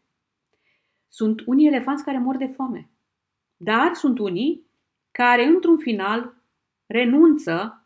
Sunt 1.08 1.42
unii 1.46 1.68
elefanți 1.68 2.04
care 2.04 2.18
mor 2.18 2.38
de 2.38 2.46
foame. 2.46 2.90
Dar 3.58 3.94
sunt 3.94 4.20
unii 4.20 4.66
care, 5.12 5.46
într-un 5.46 5.78
final, 5.78 6.36
renunță, 6.86 7.86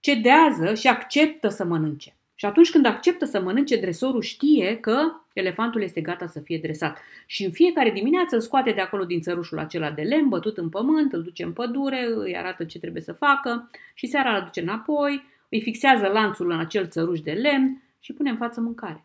cedează 0.00 0.74
și 0.74 0.88
acceptă 0.88 1.48
să 1.48 1.64
mănânce. 1.64 2.16
Și 2.34 2.46
atunci 2.46 2.70
când 2.70 2.86
acceptă 2.86 3.24
să 3.24 3.40
mănânce, 3.40 3.80
dresorul 3.80 4.20
știe 4.20 4.80
că 4.80 5.19
elefantul 5.32 5.82
este 5.82 6.00
gata 6.00 6.26
să 6.26 6.40
fie 6.40 6.58
dresat. 6.58 6.98
Și 7.26 7.44
în 7.44 7.50
fiecare 7.50 7.90
dimineață 7.90 8.34
îl 8.34 8.40
scoate 8.40 8.72
de 8.72 8.80
acolo 8.80 9.04
din 9.04 9.20
țărușul 9.20 9.58
acela 9.58 9.90
de 9.90 10.02
lemn, 10.02 10.28
bătut 10.28 10.58
în 10.58 10.68
pământ, 10.68 11.12
îl 11.12 11.22
duce 11.22 11.44
în 11.44 11.52
pădure, 11.52 12.06
îi 12.14 12.36
arată 12.36 12.64
ce 12.64 12.78
trebuie 12.78 13.02
să 13.02 13.12
facă 13.12 13.70
și 13.94 14.06
seara 14.06 14.30
îl 14.30 14.36
aduce 14.36 14.60
înapoi, 14.60 15.22
îi 15.48 15.60
fixează 15.60 16.06
lanțul 16.06 16.50
în 16.50 16.58
acel 16.58 16.88
țăruș 16.88 17.20
de 17.20 17.32
lemn 17.32 17.82
și 17.98 18.12
pune 18.12 18.30
în 18.30 18.36
față 18.36 18.60
mâncare. 18.60 19.04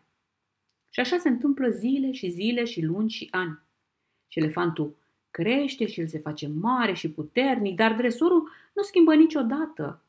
Și 0.90 1.00
așa 1.00 1.18
se 1.18 1.28
întâmplă 1.28 1.68
zile 1.68 2.12
și 2.12 2.28
zile 2.28 2.64
și 2.64 2.82
luni 2.82 3.10
și 3.10 3.28
ani. 3.30 3.58
Și 4.28 4.38
elefantul 4.38 4.96
crește 5.30 5.86
și 5.86 6.00
el 6.00 6.06
se 6.06 6.18
face 6.18 6.48
mare 6.48 6.92
și 6.92 7.10
puternic, 7.10 7.76
dar 7.76 7.94
dresorul 7.94 8.50
nu 8.72 8.82
schimbă 8.82 9.14
niciodată 9.14 10.02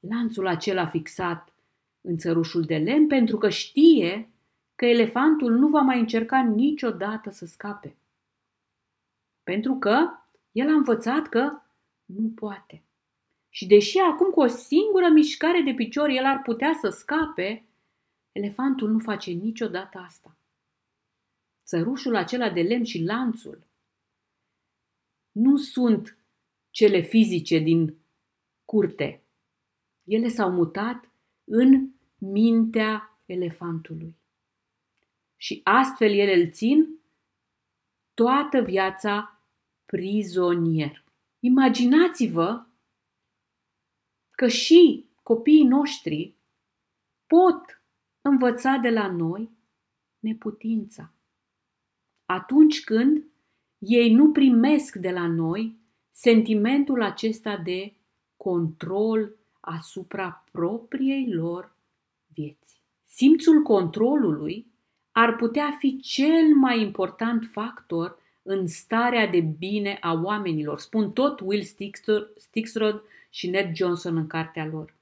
lanțul 0.00 0.46
acela 0.46 0.86
fixat 0.86 1.54
în 2.00 2.16
țărușul 2.16 2.62
de 2.62 2.76
lemn 2.76 3.06
pentru 3.06 3.36
că 3.36 3.48
știe 3.48 4.30
că 4.80 4.86
elefantul 4.86 5.52
nu 5.52 5.68
va 5.68 5.80
mai 5.80 5.98
încerca 5.98 6.42
niciodată 6.42 7.30
să 7.30 7.46
scape. 7.46 7.96
Pentru 9.42 9.74
că 9.74 10.08
el 10.52 10.68
a 10.68 10.72
învățat 10.72 11.26
că 11.26 11.60
nu 12.04 12.28
poate. 12.34 12.82
Și 13.48 13.66
deși 13.66 13.98
acum 13.98 14.30
cu 14.30 14.40
o 14.40 14.46
singură 14.46 15.08
mișcare 15.08 15.60
de 15.60 15.72
picior 15.74 16.08
el 16.08 16.24
ar 16.24 16.42
putea 16.42 16.78
să 16.80 16.88
scape, 16.88 17.64
elefantul 18.32 18.90
nu 18.90 18.98
face 18.98 19.30
niciodată 19.30 19.98
asta. 19.98 20.36
Sărușul 21.62 22.16
acela 22.16 22.50
de 22.50 22.62
lemn 22.62 22.84
și 22.84 23.02
lanțul 23.02 23.62
nu 25.32 25.56
sunt 25.56 26.18
cele 26.70 27.00
fizice 27.00 27.58
din 27.58 27.96
curte. 28.64 29.22
Ele 30.04 30.28
s-au 30.28 30.50
mutat 30.50 31.10
în 31.44 31.88
mintea 32.18 33.18
elefantului. 33.26 34.18
Și 35.40 35.60
astfel 35.64 36.12
ele 36.12 36.34
îl 36.34 36.50
țin 36.50 37.00
toată 38.14 38.60
viața 38.60 39.40
prizonier. 39.86 41.04
Imaginați-vă 41.38 42.66
că 44.30 44.48
și 44.48 45.08
copiii 45.22 45.64
noștri 45.64 46.34
pot 47.26 47.82
învăța 48.20 48.76
de 48.76 48.90
la 48.90 49.10
noi 49.10 49.50
neputința. 50.18 51.12
Atunci 52.24 52.84
când 52.84 53.24
ei 53.78 54.12
nu 54.12 54.32
primesc 54.32 54.96
de 54.96 55.10
la 55.10 55.26
noi 55.26 55.78
sentimentul 56.10 57.02
acesta 57.02 57.56
de 57.56 57.94
control 58.36 59.36
asupra 59.60 60.44
propriei 60.52 61.32
lor 61.32 61.76
vieți. 62.26 62.82
Simțul 63.02 63.62
controlului 63.62 64.70
ar 65.12 65.36
putea 65.36 65.76
fi 65.78 66.00
cel 66.00 66.54
mai 66.54 66.80
important 66.80 67.48
factor 67.52 68.18
în 68.42 68.66
starea 68.66 69.26
de 69.26 69.40
bine 69.40 69.98
a 70.00 70.20
oamenilor, 70.22 70.78
spun 70.78 71.10
tot 71.10 71.40
Will 71.40 71.62
Stixrod 72.36 73.02
și 73.30 73.50
Ned 73.50 73.74
Johnson 73.74 74.16
în 74.16 74.26
cartea 74.26 74.68
lor. 74.72 74.94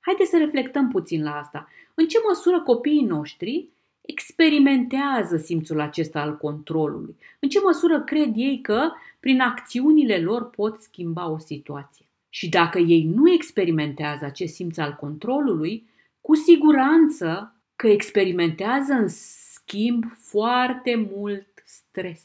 Haideți 0.00 0.30
să 0.30 0.36
reflectăm 0.36 0.88
puțin 0.88 1.22
la 1.22 1.38
asta. 1.38 1.68
În 1.94 2.06
ce 2.06 2.18
măsură 2.28 2.62
copiii 2.62 3.04
noștri 3.04 3.68
experimentează 4.00 5.36
simțul 5.36 5.80
acesta 5.80 6.20
al 6.20 6.36
controlului? 6.36 7.16
În 7.38 7.48
ce 7.48 7.60
măsură 7.60 8.00
cred 8.00 8.32
ei 8.34 8.60
că 8.60 8.90
prin 9.20 9.40
acțiunile 9.40 10.18
lor 10.18 10.50
pot 10.50 10.80
schimba 10.80 11.30
o 11.30 11.38
situație? 11.38 12.04
Și 12.28 12.48
dacă 12.48 12.78
ei 12.78 13.04
nu 13.14 13.32
experimentează 13.32 14.24
acest 14.24 14.54
simț 14.54 14.76
al 14.76 14.92
controlului, 14.92 15.86
cu 16.20 16.34
siguranță 16.34 17.54
că 17.76 17.88
experimentează 17.88 18.92
în 18.92 19.08
schimb 19.64 20.04
foarte 20.30 21.08
mult 21.14 21.48
stres. 21.64 22.22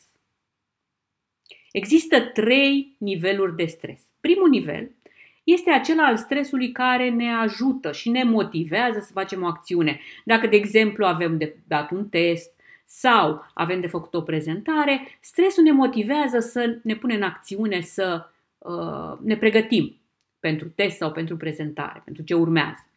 Există 1.71 2.21
trei 2.21 2.95
niveluri 2.97 3.55
de 3.55 3.65
stres. 3.65 4.01
Primul 4.19 4.49
nivel 4.49 4.91
este 5.43 5.71
acela 5.71 6.05
al 6.05 6.17
stresului 6.17 6.71
care 6.71 7.09
ne 7.09 7.33
ajută 7.33 7.91
și 7.91 8.09
ne 8.09 8.23
motivează 8.23 8.99
să 8.99 9.11
facem 9.11 9.43
o 9.43 9.45
acțiune. 9.45 9.99
Dacă, 10.25 10.47
de 10.47 10.55
exemplu, 10.55 11.05
avem 11.05 11.37
de 11.37 11.55
dat 11.67 11.91
un 11.91 12.07
test 12.09 12.51
sau 12.85 13.45
avem 13.53 13.81
de 13.81 13.87
făcut 13.87 14.13
o 14.13 14.21
prezentare, 14.21 15.17
stresul 15.19 15.63
ne 15.63 15.71
motivează 15.71 16.39
să 16.39 16.79
ne 16.83 16.95
punem 16.95 17.15
în 17.15 17.23
acțiune, 17.23 17.81
să 17.81 18.29
uh, 18.57 19.17
ne 19.23 19.37
pregătim 19.37 19.95
pentru 20.39 20.67
test 20.67 20.97
sau 20.97 21.11
pentru 21.11 21.37
prezentare, 21.37 22.01
pentru 22.05 22.23
ce 22.23 22.33
urmează. 22.33 22.87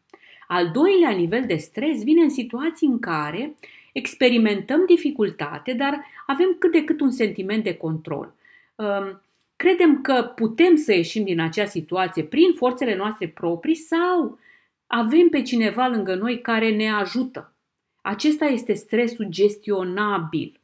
Al 0.46 0.70
doilea 0.70 1.10
nivel 1.10 1.44
de 1.46 1.56
stres 1.56 2.02
vine 2.02 2.22
în 2.22 2.30
situații 2.30 2.86
în 2.86 2.98
care 2.98 3.54
experimentăm 3.92 4.84
dificultate, 4.86 5.72
dar 5.72 6.04
avem 6.26 6.56
cât 6.58 6.72
de 6.72 6.84
cât 6.84 7.00
un 7.00 7.10
sentiment 7.10 7.64
de 7.64 7.74
control. 7.74 8.34
Um, 8.74 9.22
credem 9.56 10.00
că 10.00 10.32
putem 10.34 10.76
să 10.76 10.92
ieșim 10.92 11.24
din 11.24 11.40
acea 11.40 11.66
situație 11.66 12.22
prin 12.24 12.52
forțele 12.52 12.96
noastre 12.96 13.28
proprii 13.28 13.74
sau 13.74 14.38
avem 14.86 15.28
pe 15.28 15.42
cineva 15.42 15.88
lângă 15.88 16.14
noi 16.14 16.40
care 16.40 16.70
ne 16.76 16.90
ajută. 16.90 17.54
Acesta 18.00 18.44
este 18.44 18.72
stresul 18.72 19.26
gestionabil. 19.28 20.60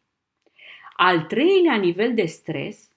Al 0.97 1.21
treilea 1.21 1.77
nivel 1.77 2.15
de 2.15 2.25
stres 2.25 2.89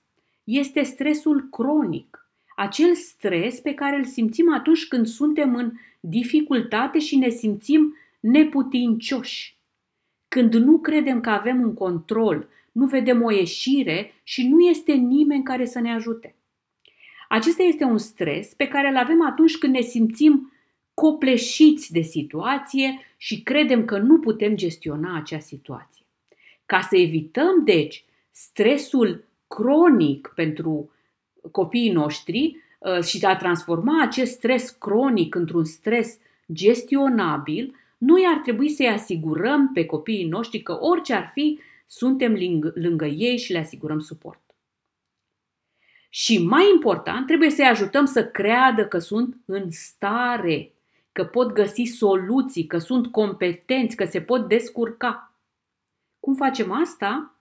este 0.44 0.82
stresul 0.82 1.48
cronic, 1.52 2.30
acel 2.56 2.94
stres 2.94 3.60
pe 3.60 3.74
care 3.74 3.96
îl 3.96 4.06
simțim 4.06 4.54
atunci 4.54 4.88
când 4.88 5.06
suntem 5.06 5.56
în 5.56 5.72
dificultate 6.00 7.00
și 7.00 7.18
ne 7.18 7.30
simțim 7.30 7.98
neputincioși. 8.20 9.61
Când 10.34 10.54
nu 10.54 10.78
credem 10.78 11.22
că 11.22 11.30
avem 11.30 11.62
un 11.62 11.74
control, 11.74 12.48
nu 12.72 12.86
vedem 12.86 13.24
o 13.24 13.32
ieșire 13.32 14.14
și 14.24 14.48
nu 14.48 14.60
este 14.60 14.94
nimeni 14.94 15.44
care 15.44 15.66
să 15.66 15.80
ne 15.80 15.94
ajute. 15.94 16.36
Acesta 17.30 17.64
este 17.64 17.84
un 17.84 17.98
stres 17.98 18.54
pe 18.54 18.68
care 18.68 18.88
îl 18.88 18.98
avem 18.98 19.26
atunci 19.26 19.58
când 19.58 19.74
ne 19.74 19.82
simțim 19.82 20.54
copleșiți 20.94 21.92
de 21.92 22.02
situație 22.02 23.00
și 23.18 23.42
credem 23.42 23.86
că 23.86 23.98
nu 23.98 24.20
putem 24.20 24.56
gestiona 24.56 25.18
acea 25.18 25.40
situație. 25.40 26.06
Ca 26.66 26.82
să 26.82 26.98
evităm, 26.98 27.64
deci, 27.64 28.06
stresul 28.32 29.24
cronic 29.48 30.32
pentru 30.36 30.92
copiii 31.52 31.92
noștri 31.92 32.58
uh, 32.80 33.04
și 33.04 33.26
a 33.26 33.36
transforma 33.36 34.02
acest 34.02 34.32
stres 34.32 34.70
cronic 34.70 35.36
într-un 35.36 35.64
stres 35.64 36.18
gestionabil, 36.54 37.76
noi 38.02 38.26
ar 38.36 38.42
trebui 38.42 38.70
să-i 38.70 38.90
asigurăm 38.90 39.72
pe 39.74 39.86
copiii 39.86 40.28
noștri 40.28 40.62
că 40.62 40.78
orice 40.80 41.14
ar 41.14 41.30
fi, 41.34 41.60
suntem 41.88 42.34
lângă 42.74 43.06
ei 43.06 43.38
și 43.38 43.52
le 43.52 43.58
asigurăm 43.58 44.00
suport. 44.00 44.40
Și 46.10 46.44
mai 46.44 46.64
important, 46.74 47.26
trebuie 47.26 47.50
să-i 47.50 47.66
ajutăm 47.66 48.06
să 48.06 48.28
creadă 48.28 48.88
că 48.88 48.98
sunt 48.98 49.38
în 49.46 49.72
stare, 49.72 50.72
că 51.12 51.26
pot 51.26 51.52
găsi 51.52 51.84
soluții, 51.84 52.66
că 52.66 52.78
sunt 52.78 53.08
competenți, 53.08 53.96
că 53.96 54.06
se 54.06 54.22
pot 54.22 54.48
descurca. 54.48 55.36
Cum 56.20 56.36
facem 56.36 56.72
asta? 56.72 57.36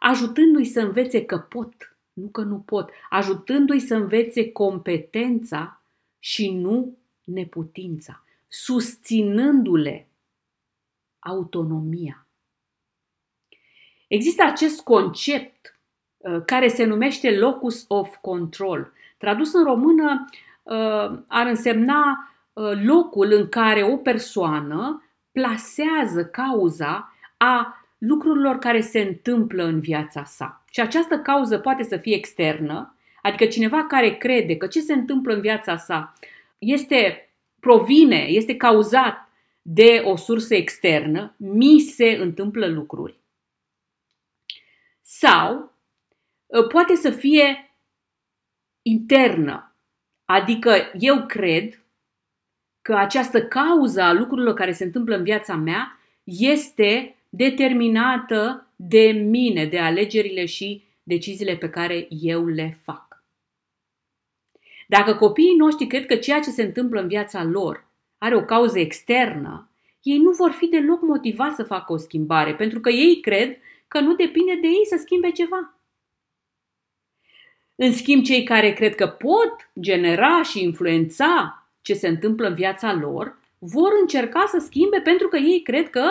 Ajutându-i 0.00 0.64
să 0.64 0.80
învețe 0.80 1.24
că 1.24 1.38
pot, 1.38 1.96
nu 2.12 2.28
că 2.28 2.40
nu 2.40 2.58
pot, 2.58 2.90
ajutându-i 3.10 3.78
să 3.78 3.94
învețe 3.94 4.52
competența 4.52 5.82
și 6.18 6.50
nu 6.52 6.96
neputința, 7.24 8.24
susținându-le 8.50 10.08
autonomia. 11.18 12.26
Există 14.08 14.42
acest 14.42 14.80
concept 14.80 15.80
uh, 16.16 16.42
care 16.44 16.68
se 16.68 16.84
numește 16.84 17.38
locus 17.38 17.84
of 17.88 18.16
control. 18.20 18.92
Tradus 19.18 19.52
în 19.52 19.64
română 19.64 20.28
uh, 20.62 21.18
ar 21.26 21.46
însemna 21.46 22.32
uh, 22.52 22.72
locul 22.84 23.32
în 23.32 23.48
care 23.48 23.82
o 23.82 23.96
persoană 23.96 25.04
plasează 25.32 26.24
cauza 26.24 27.14
a 27.36 27.84
lucrurilor 27.98 28.58
care 28.58 28.80
se 28.80 29.00
întâmplă 29.00 29.64
în 29.64 29.80
viața 29.80 30.24
sa. 30.24 30.64
Și 30.70 30.80
această 30.80 31.18
cauză 31.18 31.58
poate 31.58 31.82
să 31.82 31.96
fie 31.96 32.14
externă, 32.14 32.96
adică 33.22 33.46
cineva 33.46 33.86
care 33.86 34.16
crede 34.16 34.56
că 34.56 34.66
ce 34.66 34.80
se 34.80 34.92
întâmplă 34.92 35.34
în 35.34 35.40
viața 35.40 35.76
sa 35.76 36.14
este 36.58 37.29
provine, 37.60 38.16
este 38.16 38.56
cauzat 38.56 39.28
de 39.62 40.02
o 40.04 40.16
sursă 40.16 40.54
externă, 40.54 41.34
mi 41.36 41.78
se 41.78 42.10
întâmplă 42.10 42.66
lucruri. 42.66 43.18
Sau 45.02 45.72
ă, 46.52 46.62
poate 46.62 46.94
să 46.94 47.10
fie 47.10 47.76
internă, 48.82 49.74
adică 50.24 50.90
eu 50.98 51.26
cred 51.26 51.84
că 52.82 52.94
această 52.94 53.42
cauză 53.46 54.02
a 54.02 54.12
lucrurilor 54.12 54.54
care 54.54 54.72
se 54.72 54.84
întâmplă 54.84 55.16
în 55.16 55.22
viața 55.22 55.56
mea 55.56 55.98
este 56.24 57.16
determinată 57.28 58.70
de 58.76 59.10
mine, 59.10 59.66
de 59.66 59.78
alegerile 59.78 60.46
și 60.46 60.84
deciziile 61.02 61.56
pe 61.56 61.70
care 61.70 62.06
eu 62.08 62.46
le 62.46 62.78
fac. 62.82 63.09
Dacă 64.90 65.14
copiii 65.14 65.56
noștri 65.56 65.86
cred 65.86 66.06
că 66.06 66.16
ceea 66.16 66.40
ce 66.40 66.50
se 66.50 66.62
întâmplă 66.62 67.00
în 67.00 67.08
viața 67.08 67.44
lor 67.44 67.86
are 68.18 68.36
o 68.36 68.44
cauză 68.44 68.78
externă, 68.78 69.68
ei 70.02 70.18
nu 70.18 70.30
vor 70.30 70.50
fi 70.50 70.66
deloc 70.66 71.02
motivați 71.02 71.54
să 71.56 71.62
facă 71.62 71.92
o 71.92 71.96
schimbare, 71.96 72.54
pentru 72.54 72.80
că 72.80 72.88
ei 72.88 73.20
cred 73.20 73.56
că 73.88 74.00
nu 74.00 74.14
depinde 74.14 74.54
de 74.54 74.66
ei 74.66 74.86
să 74.88 74.96
schimbe 74.98 75.30
ceva. 75.30 75.74
În 77.74 77.92
schimb, 77.92 78.24
cei 78.24 78.44
care 78.44 78.72
cred 78.72 78.94
că 78.94 79.06
pot 79.06 79.70
genera 79.80 80.42
și 80.42 80.62
influența 80.62 81.64
ce 81.82 81.94
se 81.94 82.08
întâmplă 82.08 82.48
în 82.48 82.54
viața 82.54 82.94
lor, 82.94 83.38
vor 83.58 83.90
încerca 84.00 84.44
să 84.48 84.58
schimbe 84.58 85.00
pentru 85.00 85.28
că 85.28 85.36
ei 85.36 85.62
cred 85.62 85.90
că 85.90 86.02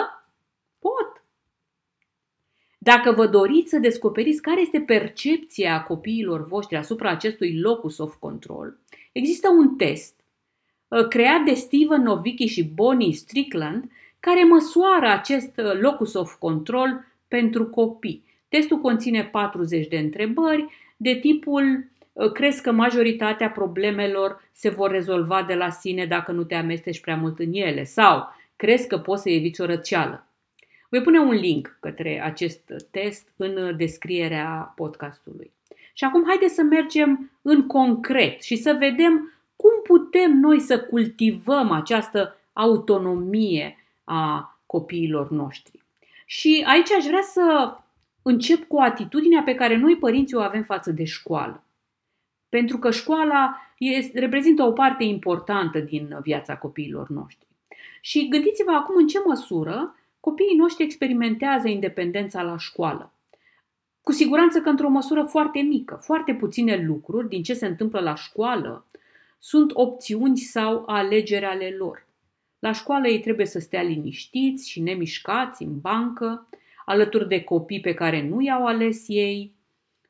pot. 0.78 1.19
Dacă 2.82 3.12
vă 3.12 3.26
doriți 3.26 3.70
să 3.70 3.78
descoperiți 3.78 4.42
care 4.42 4.60
este 4.60 4.80
percepția 4.80 5.82
copiilor 5.82 6.46
voștri 6.46 6.76
asupra 6.76 7.10
acestui 7.10 7.58
locus 7.58 7.98
of 7.98 8.14
control, 8.14 8.78
există 9.12 9.48
un 9.48 9.76
test 9.76 10.20
uh, 10.88 11.08
creat 11.08 11.44
de 11.44 11.54
Steven 11.54 12.02
Novicki 12.02 12.46
și 12.46 12.64
Bonnie 12.64 13.12
Strickland 13.12 13.90
care 14.20 14.44
măsoară 14.44 15.08
acest 15.08 15.52
uh, 15.56 15.80
locus 15.80 16.14
of 16.14 16.34
control 16.34 17.04
pentru 17.28 17.66
copii. 17.66 18.24
Testul 18.48 18.78
conține 18.78 19.24
40 19.24 19.88
de 19.88 19.98
întrebări, 19.98 20.66
de 20.96 21.14
tipul 21.14 21.84
ă, 22.16 22.30
crezi 22.30 22.62
că 22.62 22.72
majoritatea 22.72 23.50
problemelor 23.50 24.48
se 24.52 24.68
vor 24.68 24.90
rezolva 24.90 25.42
de 25.42 25.54
la 25.54 25.70
sine 25.70 26.06
dacă 26.06 26.32
nu 26.32 26.44
te 26.44 26.54
amesteci 26.54 27.00
prea 27.00 27.16
mult 27.16 27.38
în 27.38 27.52
ele 27.52 27.84
sau 27.84 28.28
crezi 28.56 28.86
că 28.86 28.98
poți 28.98 29.22
să 29.22 29.30
eviți 29.30 29.60
o 29.60 29.66
răceală. 29.66 30.29
Voi 30.90 31.02
pune 31.02 31.18
un 31.18 31.34
link 31.34 31.76
către 31.80 32.22
acest 32.22 32.72
test 32.90 33.28
în 33.36 33.76
descrierea 33.76 34.72
podcastului. 34.76 35.52
Și 35.92 36.04
acum 36.04 36.24
haideți 36.26 36.54
să 36.54 36.62
mergem 36.62 37.30
în 37.42 37.66
concret 37.66 38.42
și 38.42 38.56
să 38.56 38.76
vedem 38.78 39.32
cum 39.56 39.70
putem 39.82 40.38
noi 40.38 40.60
să 40.60 40.80
cultivăm 40.80 41.70
această 41.70 42.36
autonomie 42.52 43.76
a 44.04 44.58
copiilor 44.66 45.30
noștri. 45.30 45.82
Și 46.26 46.64
aici 46.66 46.92
aș 46.92 47.04
vrea 47.04 47.22
să 47.22 47.76
încep 48.22 48.66
cu 48.66 48.78
atitudinea 48.78 49.42
pe 49.42 49.54
care 49.54 49.76
noi 49.76 49.96
părinții 49.96 50.36
o 50.36 50.40
avem 50.40 50.62
față 50.62 50.92
de 50.92 51.04
școală. 51.04 51.64
Pentru 52.48 52.78
că 52.78 52.90
școala 52.90 53.56
este, 53.78 54.18
reprezintă 54.18 54.62
o 54.62 54.72
parte 54.72 55.04
importantă 55.04 55.78
din 55.78 56.18
viața 56.22 56.56
copiilor 56.56 57.08
noștri. 57.08 57.46
Și 58.00 58.28
gândiți-vă 58.28 58.70
acum 58.70 58.96
în 58.96 59.06
ce 59.06 59.18
măsură 59.24 59.94
copiii 60.20 60.56
noștri 60.56 60.84
experimentează 60.84 61.68
independența 61.68 62.42
la 62.42 62.58
școală. 62.58 63.12
Cu 64.02 64.12
siguranță 64.12 64.60
că 64.60 64.68
într-o 64.68 64.88
măsură 64.88 65.22
foarte 65.22 65.60
mică, 65.60 65.94
foarte 65.94 66.34
puține 66.34 66.84
lucruri 66.86 67.28
din 67.28 67.42
ce 67.42 67.54
se 67.54 67.66
întâmplă 67.66 68.00
la 68.00 68.14
școală 68.14 68.84
sunt 69.38 69.70
opțiuni 69.74 70.36
sau 70.36 70.82
alegeri 70.86 71.44
ale 71.44 71.74
lor. 71.78 72.06
La 72.58 72.72
școală 72.72 73.08
ei 73.08 73.20
trebuie 73.20 73.46
să 73.46 73.58
stea 73.58 73.82
liniștiți 73.82 74.70
și 74.70 74.80
nemișcați 74.80 75.62
în 75.62 75.80
bancă, 75.80 76.48
alături 76.84 77.28
de 77.28 77.42
copii 77.42 77.80
pe 77.80 77.94
care 77.94 78.28
nu 78.28 78.40
i-au 78.40 78.66
ales 78.66 79.04
ei, 79.06 79.52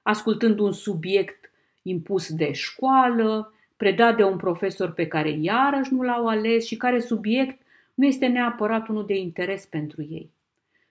ascultând 0.02 0.58
un 0.58 0.72
subiect 0.72 1.50
impus 1.82 2.32
de 2.32 2.52
școală, 2.52 3.54
predat 3.76 4.16
de 4.16 4.22
un 4.22 4.36
profesor 4.36 4.92
pe 4.92 5.06
care 5.06 5.38
iarăși 5.40 5.94
nu 5.94 6.02
l-au 6.02 6.26
ales 6.26 6.66
și 6.66 6.76
care 6.76 7.00
subiect 7.00 7.59
nu 8.00 8.06
este 8.06 8.26
neapărat 8.26 8.88
unul 8.88 9.06
de 9.06 9.16
interes 9.16 9.66
pentru 9.66 10.02
ei. 10.02 10.30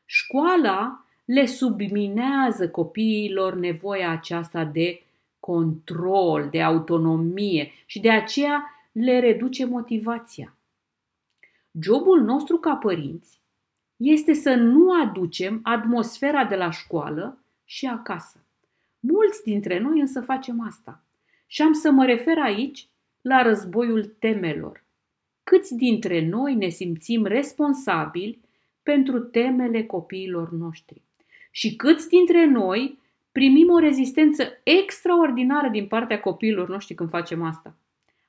Școala 0.06 1.06
le 1.26 1.46
subminează 1.46 2.70
copiilor 2.70 3.56
nevoia 3.56 4.10
aceasta 4.10 4.64
de 4.64 5.02
control, 5.40 6.48
de 6.52 6.62
autonomie 6.62 7.72
și 7.86 8.00
de 8.00 8.12
aceea 8.12 8.64
le 8.92 9.20
reduce 9.20 9.66
motivația. 9.66 10.56
Jobul 11.82 12.22
nostru 12.22 12.58
ca 12.58 12.76
părinți 12.76 13.42
este 13.98 14.34
să 14.34 14.54
nu 14.54 15.02
aducem 15.02 15.60
atmosfera 15.64 16.46
de 16.46 16.56
la 16.56 16.72
școală 16.72 17.44
și 17.66 17.86
acasă. 17.86 18.44
Mulți 19.00 19.44
dintre 19.44 19.80
noi 19.80 20.00
însă 20.00 20.22
facem 20.22 20.66
asta. 20.68 21.04
Și 21.48 21.62
am 21.62 21.74
să 21.74 21.92
mă 21.92 22.06
refer 22.06 22.38
aici 22.38 22.88
la 23.22 23.42
războiul 23.42 24.16
temelor. 24.20 24.88
Câți 25.50 25.76
dintre 25.76 26.28
noi 26.28 26.56
ne 26.56 26.68
simțim 26.68 27.26
responsabili 27.26 28.40
pentru 28.84 29.20
temele 29.20 29.84
copiilor 29.84 30.52
noștri? 30.52 31.02
Și 31.52 31.76
câți 31.76 32.08
dintre 32.08 32.46
noi 32.46 33.00
primim 33.32 33.70
o 33.70 33.80
rezistență 33.80 34.44
extraordinară 34.64 35.70
din 35.70 35.88
partea 35.88 36.20
copiilor 36.20 36.70
noștri 36.70 36.96
când 36.96 37.10
facem 37.10 37.44
asta? 37.44 37.76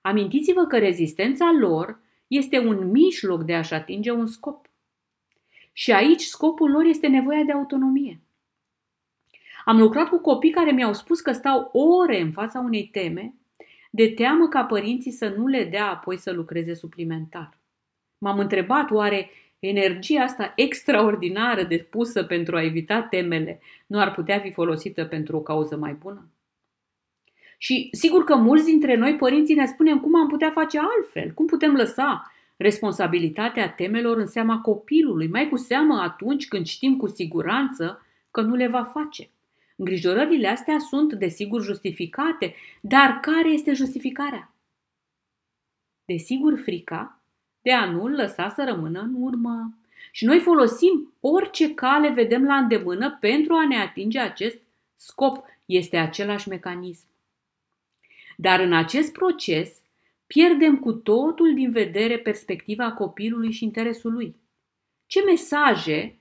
Amintiți-vă 0.00 0.64
că 0.66 0.78
rezistența 0.78 1.56
lor 1.60 2.00
este 2.26 2.58
un 2.58 2.90
mijloc 2.90 3.42
de 3.42 3.54
a-și 3.54 3.74
atinge 3.74 4.10
un 4.10 4.26
scop. 4.26 4.70
Și 5.72 5.92
aici 5.92 6.22
scopul 6.22 6.70
lor 6.70 6.84
este 6.84 7.06
nevoia 7.06 7.42
de 7.42 7.52
autonomie. 7.52 8.20
Am 9.64 9.78
lucrat 9.78 10.08
cu 10.08 10.18
copii 10.18 10.50
care 10.50 10.70
mi-au 10.70 10.92
spus 10.92 11.20
că 11.20 11.32
stau 11.32 11.70
ore 11.72 12.20
în 12.20 12.32
fața 12.32 12.58
unei 12.58 12.88
teme 12.92 13.34
de 13.90 14.08
teamă 14.08 14.48
ca 14.48 14.64
părinții 14.64 15.10
să 15.10 15.34
nu 15.36 15.46
le 15.46 15.64
dea 15.64 15.90
apoi 15.90 16.16
să 16.16 16.32
lucreze 16.32 16.74
suplimentar. 16.74 17.58
M-am 18.18 18.38
întrebat 18.38 18.90
oare 18.90 19.30
energia 19.58 20.22
asta 20.22 20.52
extraordinară 20.56 21.62
depusă 21.62 22.24
pentru 22.24 22.56
a 22.56 22.62
evita 22.62 23.02
temele 23.02 23.60
nu 23.86 24.00
ar 24.00 24.14
putea 24.14 24.38
fi 24.38 24.50
folosită 24.50 25.04
pentru 25.04 25.36
o 25.36 25.40
cauză 25.40 25.76
mai 25.76 25.92
bună? 25.92 26.30
Și 27.58 27.88
sigur 27.92 28.24
că 28.24 28.36
mulți 28.36 28.64
dintre 28.64 28.96
noi, 28.96 29.16
părinții, 29.16 29.54
ne 29.54 29.66
spunem 29.66 30.00
cum 30.00 30.16
am 30.16 30.28
putea 30.28 30.50
face 30.50 30.78
altfel, 30.78 31.32
cum 31.32 31.46
putem 31.46 31.74
lăsa 31.74 32.32
responsabilitatea 32.56 33.70
temelor 33.70 34.16
în 34.16 34.26
seama 34.26 34.60
copilului, 34.60 35.28
mai 35.28 35.48
cu 35.48 35.56
seamă 35.56 36.00
atunci 36.00 36.48
când 36.48 36.66
știm 36.66 36.96
cu 36.96 37.08
siguranță 37.08 38.06
că 38.30 38.40
nu 38.40 38.54
le 38.54 38.68
va 38.68 38.84
face. 38.84 39.30
Îngrijorările 39.80 40.48
astea 40.48 40.78
sunt, 40.78 41.12
desigur, 41.12 41.62
justificate, 41.62 42.54
dar 42.80 43.20
care 43.20 43.48
este 43.48 43.72
justificarea? 43.72 44.54
Desigur, 46.04 46.58
frica 46.58 47.20
de 47.62 47.72
a 47.72 47.90
nu-l 47.90 48.10
lăsa 48.10 48.48
să 48.48 48.64
rămână 48.64 49.00
în 49.00 49.14
urmă. 49.22 49.74
Și 50.12 50.24
noi 50.24 50.38
folosim 50.38 51.12
orice 51.20 51.74
cale 51.74 52.08
vedem 52.08 52.44
la 52.44 52.56
îndemână 52.56 53.16
pentru 53.20 53.54
a 53.54 53.66
ne 53.66 53.76
atinge 53.76 54.18
acest 54.18 54.58
scop. 54.96 55.44
Este 55.66 55.96
același 55.96 56.48
mecanism. 56.48 57.06
Dar 58.36 58.60
în 58.60 58.72
acest 58.72 59.12
proces 59.12 59.72
pierdem 60.26 60.78
cu 60.78 60.92
totul 60.92 61.54
din 61.54 61.70
vedere 61.70 62.18
perspectiva 62.18 62.92
copilului 62.92 63.52
și 63.52 63.64
interesul 63.64 64.12
lui. 64.12 64.36
Ce 65.06 65.22
mesaje 65.24 66.19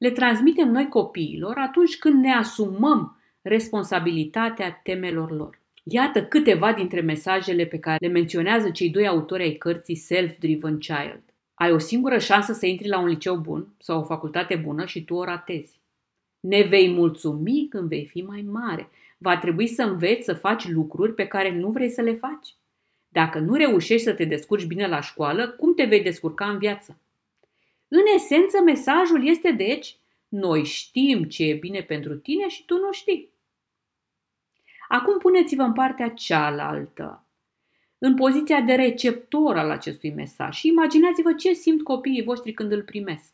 le 0.00 0.10
transmitem 0.10 0.70
noi 0.70 0.88
copiilor 0.88 1.56
atunci 1.56 1.98
când 1.98 2.22
ne 2.22 2.32
asumăm 2.32 3.20
responsabilitatea 3.42 4.80
temelor 4.82 5.30
lor? 5.30 5.60
Iată 5.84 6.24
câteva 6.24 6.72
dintre 6.72 7.00
mesajele 7.00 7.64
pe 7.64 7.78
care 7.78 7.98
le 8.00 8.12
menționează 8.12 8.70
cei 8.70 8.90
doi 8.90 9.06
autori 9.06 9.42
ai 9.42 9.52
cărții 9.52 9.94
Self-Driven 9.94 10.78
Child. 10.78 11.22
Ai 11.54 11.72
o 11.72 11.78
singură 11.78 12.18
șansă 12.18 12.52
să 12.52 12.66
intri 12.66 12.88
la 12.88 13.00
un 13.00 13.06
liceu 13.06 13.36
bun 13.36 13.74
sau 13.78 14.00
o 14.00 14.04
facultate 14.04 14.56
bună 14.56 14.84
și 14.86 15.04
tu 15.04 15.14
o 15.14 15.24
ratezi. 15.24 15.80
Ne 16.40 16.62
vei 16.62 16.92
mulțumi 16.92 17.66
când 17.70 17.88
vei 17.88 18.06
fi 18.06 18.22
mai 18.22 18.44
mare. 18.50 18.88
Va 19.18 19.36
trebui 19.36 19.66
să 19.66 19.82
înveți 19.82 20.24
să 20.24 20.34
faci 20.34 20.68
lucruri 20.68 21.14
pe 21.14 21.26
care 21.26 21.58
nu 21.58 21.70
vrei 21.70 21.90
să 21.90 22.00
le 22.00 22.12
faci. 22.12 22.54
Dacă 23.08 23.38
nu 23.38 23.54
reușești 23.54 24.06
să 24.06 24.12
te 24.12 24.24
descurci 24.24 24.66
bine 24.66 24.86
la 24.86 25.00
școală, 25.00 25.48
cum 25.48 25.74
te 25.74 25.84
vei 25.84 26.02
descurca 26.02 26.48
în 26.48 26.58
viață? 26.58 26.98
În 27.92 28.02
esență, 28.14 28.62
mesajul 28.64 29.26
este 29.26 29.50
deci, 29.50 29.96
noi 30.28 30.64
știm 30.64 31.24
ce 31.24 31.44
e 31.44 31.54
bine 31.54 31.80
pentru 31.80 32.16
tine 32.16 32.48
și 32.48 32.64
tu 32.64 32.78
nu 32.78 32.92
știi. 32.92 33.30
Acum 34.88 35.18
puneți-vă 35.18 35.62
în 35.62 35.72
partea 35.72 36.10
cealaltă, 36.10 37.24
în 37.98 38.14
poziția 38.14 38.60
de 38.60 38.74
receptor 38.74 39.56
al 39.56 39.70
acestui 39.70 40.10
mesaj 40.10 40.54
și 40.54 40.68
imaginați-vă 40.68 41.32
ce 41.32 41.52
simt 41.52 41.82
copiii 41.82 42.22
voștri 42.22 42.52
când 42.52 42.72
îl 42.72 42.82
primesc. 42.82 43.32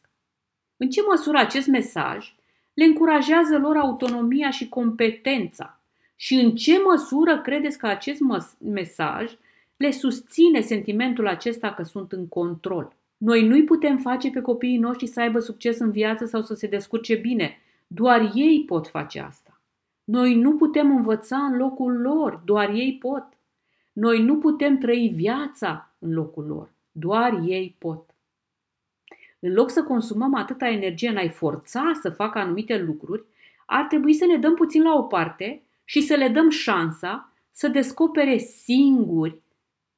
În 0.77 0.91
ce 0.91 1.01
măsură 1.09 1.39
acest 1.39 1.67
mesaj 1.67 2.35
le 2.75 2.85
încurajează 2.85 3.59
lor 3.59 3.77
autonomia 3.77 4.51
și 4.51 4.69
competența 4.69 5.81
și 6.17 6.35
în 6.35 6.55
ce 6.55 6.79
măsură 6.79 7.41
credeți 7.41 7.79
că 7.79 7.87
acest 7.87 8.21
mesaj 8.59 9.33
le 9.77 9.91
susține 9.91 10.61
sentimentul 10.61 11.29
acesta 11.29 11.75
că 11.75 11.83
sunt 11.83 12.13
în 12.13 12.29
control. 12.29 12.97
Noi 13.17 13.47
nu-i 13.47 13.65
putem 13.65 13.99
face 13.99 14.31
pe 14.31 14.41
copiii 14.41 14.79
noștri 14.79 15.07
să 15.07 15.21
aibă 15.21 15.39
succes 15.39 15.79
în 15.79 15.91
viață 15.91 16.25
sau 16.25 16.43
să 16.43 16.55
se 16.55 16.67
descurce 16.67 17.15
bine. 17.15 17.59
Doar 17.87 18.31
ei 18.35 18.65
pot 18.65 18.89
face 18.89 19.21
asta. 19.21 19.61
Noi 20.05 20.35
nu 20.35 20.57
putem 20.57 20.97
învăța 20.97 21.37
în 21.37 21.57
locul 21.57 22.01
lor, 22.01 22.43
doar 22.45 22.69
ei 22.69 22.99
pot. 23.01 23.25
Noi 23.93 24.23
nu 24.23 24.39
putem 24.39 24.79
trăi 24.79 25.13
viața 25.15 25.95
în 25.99 26.13
locul 26.13 26.47
lor, 26.47 26.71
doar 26.91 27.41
ei 27.47 27.77
pot. 27.79 28.15
În 29.41 29.53
loc 29.53 29.71
să 29.71 29.83
consumăm 29.83 30.35
atâta 30.35 30.69
energie 30.69 31.09
în 31.09 31.17
a-i 31.17 31.29
forța 31.29 31.93
să 32.03 32.11
facă 32.11 32.39
anumite 32.39 32.79
lucruri, 32.79 33.25
ar 33.67 33.85
trebui 33.85 34.15
să 34.15 34.27
ne 34.27 34.37
dăm 34.37 34.55
puțin 34.55 34.83
la 34.83 34.95
o 34.95 35.03
parte 35.03 35.63
și 35.85 36.01
să 36.01 36.15
le 36.15 36.29
dăm 36.29 36.51
șansa 36.51 37.33
să 37.51 37.69
descopere 37.69 38.37
singuri 38.39 39.39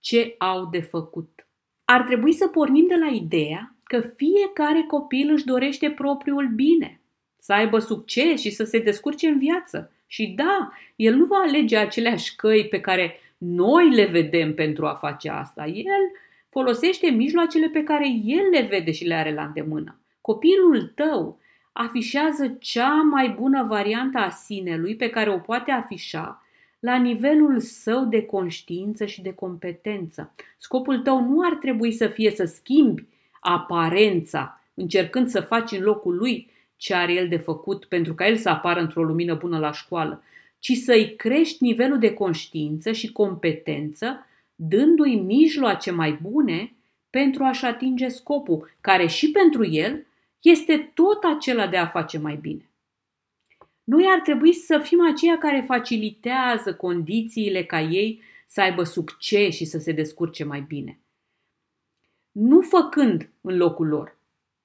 ce 0.01 0.35
au 0.39 0.67
de 0.67 0.81
făcut. 0.81 1.48
Ar 1.91 2.03
trebui 2.03 2.33
să 2.33 2.47
pornim 2.47 2.87
de 2.87 2.95
la 2.95 3.07
ideea 3.07 3.75
că 3.83 4.01
fiecare 4.01 4.85
copil 4.89 5.31
își 5.31 5.45
dorește 5.45 5.91
propriul 5.91 6.49
bine, 6.55 7.01
să 7.39 7.53
aibă 7.53 7.79
succes 7.79 8.41
și 8.41 8.51
să 8.51 8.65
se 8.65 8.79
descurce 8.79 9.29
în 9.29 9.39
viață. 9.39 9.93
Și 10.07 10.27
da, 10.27 10.73
el 10.97 11.15
nu 11.15 11.25
va 11.25 11.37
alege 11.37 11.77
aceleași 11.77 12.37
căi 12.37 12.67
pe 12.69 12.81
care 12.81 13.21
noi 13.39 13.95
le 13.95 14.05
vedem 14.05 14.55
pentru 14.55 14.87
a 14.87 14.95
face 14.95 15.31
asta. 15.31 15.67
El 15.67 16.11
folosește 16.49 17.11
mijloacele 17.11 17.69
pe 17.69 17.83
care 17.83 18.09
el 18.25 18.49
le 18.51 18.67
vede 18.71 18.93
și 18.93 19.05
le 19.05 19.15
are 19.15 19.35
la 19.35 19.43
îndemână. 19.43 20.01
Copilul 20.21 20.93
tău 20.95 21.39
afișează 21.73 22.57
cea 22.61 22.95
mai 22.95 23.29
bună 23.29 23.65
variantă 23.69 24.19
a 24.19 24.31
sinelui 24.31 24.97
pe 24.97 25.11
care 25.11 25.31
o 25.31 25.39
poate 25.39 25.71
afișa 25.71 26.43
la 26.79 26.97
nivelul 26.97 27.61
său 27.61 28.05
de 28.05 28.23
conștiință 28.23 29.07
și 29.07 29.23
de 29.23 29.33
competență. 29.33 30.35
Scopul 30.59 30.99
tău 30.99 31.21
nu 31.21 31.47
ar 31.47 31.55
trebui 31.55 31.93
să 31.93 32.07
fie 32.07 32.31
să 32.31 32.45
schimbi 32.45 33.05
aparența, 33.41 34.63
încercând 34.75 35.29
să 35.29 35.41
faci 35.41 35.73
în 35.73 35.83
locul 35.83 36.17
lui 36.17 36.51
ce 36.77 36.95
are 36.95 37.13
el 37.13 37.29
de 37.29 37.37
făcut 37.37 37.85
pentru 37.85 38.15
ca 38.15 38.27
el 38.27 38.37
să 38.37 38.49
apară 38.49 38.81
într-o 38.81 39.03
lumină 39.03 39.35
bună 39.35 39.59
la 39.59 39.73
școală, 39.73 40.23
ci 40.59 40.73
să-i 40.73 41.17
crești 41.17 41.63
nivelul 41.63 41.99
de 41.99 42.15
conștiință 42.15 42.93
și 42.93 43.13
competență, 43.13 44.27
dându-i 44.55 45.15
mijloace 45.15 45.91
mai 45.91 46.19
bune 46.23 46.73
pentru 47.11 47.45
a-și 47.45 47.65
atinge 47.65 48.09
scopul, 48.09 48.71
care 48.81 49.07
și 49.07 49.31
pentru 49.31 49.67
el 49.67 50.07
este 50.41 50.91
tot 50.95 51.19
acela 51.23 51.67
de 51.67 51.77
a 51.77 51.87
face 51.87 52.19
mai 52.19 52.39
bine. 52.41 52.68
Noi 53.89 54.07
ar 54.09 54.21
trebui 54.21 54.53
să 54.53 54.79
fim 54.79 55.07
aceia 55.13 55.39
care 55.39 55.65
facilitează 55.67 56.75
condițiile 56.75 57.65
ca 57.65 57.81
ei 57.81 58.21
să 58.47 58.61
aibă 58.61 58.83
succes 58.83 59.55
și 59.55 59.65
să 59.65 59.79
se 59.79 59.93
descurce 59.93 60.45
mai 60.45 60.61
bine. 60.61 60.99
Nu 62.33 62.61
făcând 62.61 63.31
în 63.41 63.57
locul 63.57 63.87
lor, 63.87 64.19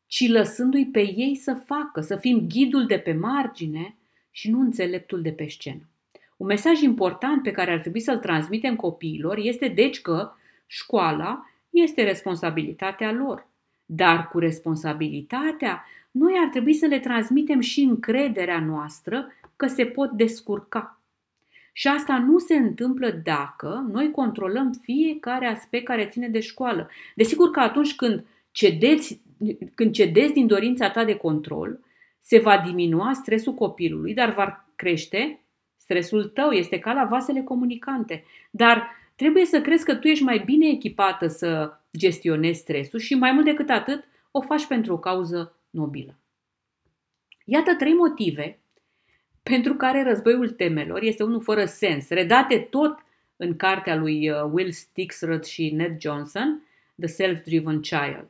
ci 0.05 0.27
lăsându-i 0.27 0.85
pe 0.85 0.99
ei 0.99 1.35
să 1.35 1.53
facă, 1.65 2.01
să 2.01 2.15
fim 2.15 2.47
ghidul 2.47 2.85
de 2.85 2.97
pe 2.97 3.13
margine 3.13 3.95
și 4.31 4.49
nu 4.49 4.59
înțeleptul 4.59 5.21
de 5.21 5.31
pe 5.31 5.47
scenă. 5.47 5.89
Un 6.37 6.47
mesaj 6.47 6.81
important 6.81 7.43
pe 7.43 7.51
care 7.51 7.71
ar 7.71 7.79
trebui 7.79 7.99
să-l 7.99 8.17
transmitem 8.17 8.75
copiilor 8.75 9.37
este 9.37 9.67
deci 9.67 10.01
că 10.01 10.31
școala 10.65 11.49
este 11.69 12.03
responsabilitatea 12.03 13.11
lor. 13.11 13.47
Dar 13.85 14.27
cu 14.27 14.39
responsabilitatea, 14.39 15.85
noi 16.13 16.33
ar 16.43 16.49
trebui 16.49 16.73
să 16.73 16.85
le 16.85 16.99
transmitem 16.99 17.59
și 17.59 17.81
încrederea 17.81 18.59
noastră 18.59 19.27
că 19.55 19.67
se 19.67 19.85
pot 19.85 20.11
descurca. 20.11 21.01
Și 21.71 21.87
asta 21.87 22.17
nu 22.17 22.37
se 22.37 22.55
întâmplă 22.55 23.09
dacă 23.23 23.87
noi 23.91 24.11
controlăm 24.11 24.71
fiecare 24.81 25.45
aspect 25.45 25.85
care 25.85 26.05
ține 26.05 26.27
de 26.27 26.39
școală. 26.39 26.89
Desigur 27.15 27.51
că 27.51 27.59
atunci 27.59 27.95
când 27.95 28.25
cedezi, 28.51 29.21
când 29.75 29.91
cedezi 29.91 30.33
din 30.33 30.47
dorința 30.47 30.89
ta 30.89 31.03
de 31.03 31.15
control, 31.15 31.79
se 32.19 32.39
va 32.39 32.63
diminua 32.65 33.13
stresul 33.13 33.53
copilului, 33.53 34.13
dar 34.13 34.33
va 34.33 34.65
crește 34.75 35.39
stresul 35.77 36.23
tău. 36.23 36.51
Este 36.51 36.79
ca 36.79 36.93
la 36.93 37.05
vasele 37.05 37.41
comunicante. 37.41 38.23
Dar 38.51 38.91
trebuie 39.15 39.45
să 39.45 39.61
crezi 39.61 39.85
că 39.85 39.95
tu 39.95 40.07
ești 40.07 40.23
mai 40.23 40.41
bine 40.45 40.67
echipată 40.67 41.27
să 41.27 41.77
gestionezi 41.97 42.59
stresul 42.59 42.99
și 42.99 43.15
mai 43.15 43.31
mult 43.31 43.45
decât 43.45 43.69
atât 43.69 44.03
o 44.31 44.41
faci 44.41 44.65
pentru 44.65 44.93
o 44.93 44.97
cauză 44.97 45.55
nobilă. 45.73 46.17
Iată 47.45 47.75
trei 47.75 47.93
motive 47.93 48.59
pentru 49.43 49.73
care 49.73 50.03
războiul 50.03 50.49
temelor 50.49 51.01
este 51.01 51.23
unul 51.23 51.41
fără 51.41 51.65
sens, 51.65 52.09
redate 52.09 52.59
tot 52.59 52.97
în 53.35 53.55
cartea 53.55 53.95
lui 53.95 54.29
uh, 54.29 54.43
Will 54.51 54.71
Stixrud 54.71 55.43
și 55.43 55.69
Ned 55.69 56.01
Johnson, 56.01 56.67
The 56.99 57.07
Self-Driven 57.07 57.79
Child. 57.79 58.29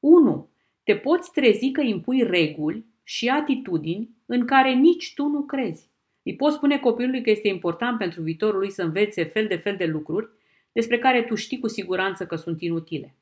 1. 0.00 0.48
Te 0.82 0.96
poți 0.96 1.30
trezi 1.32 1.70
că 1.70 1.80
impui 1.80 2.22
reguli 2.22 2.84
și 3.02 3.28
atitudini 3.28 4.10
în 4.26 4.46
care 4.46 4.72
nici 4.72 5.14
tu 5.14 5.26
nu 5.26 5.42
crezi. 5.42 5.90
Îi 6.22 6.36
poți 6.36 6.56
spune 6.56 6.78
copilului 6.78 7.22
că 7.22 7.30
este 7.30 7.48
important 7.48 7.98
pentru 7.98 8.22
viitorul 8.22 8.58
lui 8.58 8.70
să 8.70 8.82
învețe 8.82 9.24
fel 9.24 9.46
de 9.46 9.56
fel 9.56 9.76
de 9.76 9.86
lucruri 9.86 10.28
despre 10.72 10.98
care 10.98 11.22
tu 11.22 11.34
știi 11.34 11.58
cu 11.58 11.68
siguranță 11.68 12.26
că 12.26 12.36
sunt 12.36 12.60
inutile. 12.60 13.16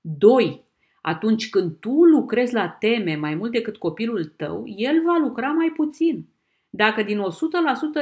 2. 0.00 0.64
Atunci 1.02 1.50
când 1.50 1.76
tu 1.80 1.90
lucrezi 1.90 2.54
la 2.54 2.68
teme 2.68 3.14
mai 3.14 3.34
mult 3.34 3.52
decât 3.52 3.76
copilul 3.76 4.24
tău, 4.36 4.64
el 4.76 5.02
va 5.04 5.18
lucra 5.20 5.48
mai 5.48 5.72
puțin. 5.76 6.26
Dacă 6.70 7.02
din 7.02 7.18
100% 7.18 7.22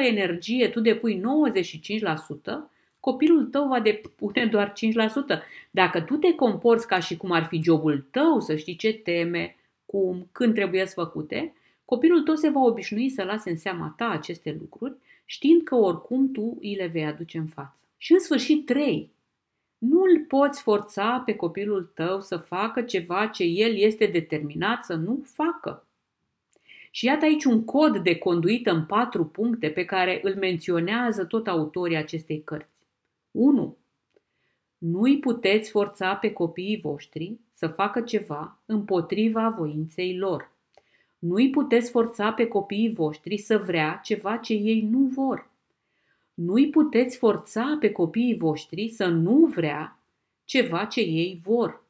energie 0.07 0.69
tu 0.69 0.81
depui 0.81 1.21
95%, 1.21 1.23
copilul 3.01 3.45
tău 3.45 3.69
va 3.69 3.81
depune 3.81 4.47
doar 4.47 4.73
5%. 4.73 5.43
Dacă 5.71 6.01
tu 6.01 6.17
te 6.17 6.35
comporți 6.35 6.87
ca 6.87 7.01
și 7.01 7.17
cum 7.17 7.31
ar 7.31 7.45
fi 7.45 7.63
jobul 7.63 8.07
tău, 8.11 8.41
să 8.41 8.57
știi 8.57 8.77
ce 8.77 8.93
teme, 8.93 9.57
cum, 9.87 10.29
când 10.33 10.55
trebuie 10.55 10.87
să 10.87 10.93
făcute, 10.95 11.55
copilul 11.85 12.23
tău 12.23 12.35
se 12.35 12.49
va 12.49 12.61
obișnui 12.61 13.09
să 13.09 13.23
lase 13.23 13.51
în 13.51 13.57
seama 13.57 13.95
ta 13.97 14.09
aceste 14.09 14.57
lucruri, 14.61 14.97
știind 15.25 15.63
că 15.63 15.75
oricum 15.75 16.31
tu 16.33 16.57
îi 16.61 16.75
le 16.75 16.87
vei 16.87 17.05
aduce 17.05 17.39
în 17.39 17.47
față. 17.47 17.83
Și 17.97 18.13
în 18.13 18.19
sfârșit, 18.19 18.67
3. 18.67 19.11
Nu 19.81 20.03
îl 20.03 20.25
poți 20.29 20.63
forța 20.63 21.23
pe 21.27 21.37
copilul 21.37 21.91
tău 21.95 22.21
să 22.21 22.37
facă 22.37 22.83
ceva 22.83 23.27
ce 23.27 23.45
el 23.45 23.77
este 23.77 24.07
determinat 24.07 24.85
să 24.85 24.95
nu 24.95 25.23
facă. 25.25 25.87
Și 26.91 27.05
iată 27.05 27.25
aici 27.25 27.45
un 27.45 27.65
cod 27.65 27.99
de 27.99 28.19
conduită 28.19 28.71
în 28.71 28.85
patru 28.85 29.25
puncte 29.25 29.71
pe 29.71 29.85
care 29.85 30.21
îl 30.23 30.35
menționează 30.35 31.25
tot 31.25 31.47
autorii 31.47 31.97
acestei 31.97 32.43
cărți. 32.45 32.87
1. 33.31 33.77
Nu 34.79 35.01
îi 35.01 35.19
puteți 35.19 35.71
forța 35.71 36.15
pe 36.15 36.33
copiii 36.33 36.81
voștri 36.81 37.39
să 37.53 37.69
facă 37.69 38.01
ceva 38.01 38.59
împotriva 38.67 39.49
voinței 39.49 40.19
lor. 40.19 40.53
Nu 41.19 41.35
îi 41.35 41.51
puteți 41.51 41.91
forța 41.91 42.33
pe 42.33 42.47
copiii 42.47 42.93
voștri 42.93 43.39
să 43.39 43.59
vrea 43.59 44.01
ceva 44.05 44.37
ce 44.37 44.53
ei 44.53 44.81
nu 44.81 44.99
vor. 44.99 45.50
Nu 46.43 46.53
îi 46.53 46.71
puteți 46.71 47.17
forța 47.17 47.77
pe 47.81 47.93
copiii 47.93 48.37
voștri 48.37 48.89
să 48.89 49.07
nu 49.07 49.47
vrea 49.55 49.99
ceva 50.45 50.85
ce 50.85 51.01
ei 51.01 51.41
vor. 51.45 51.85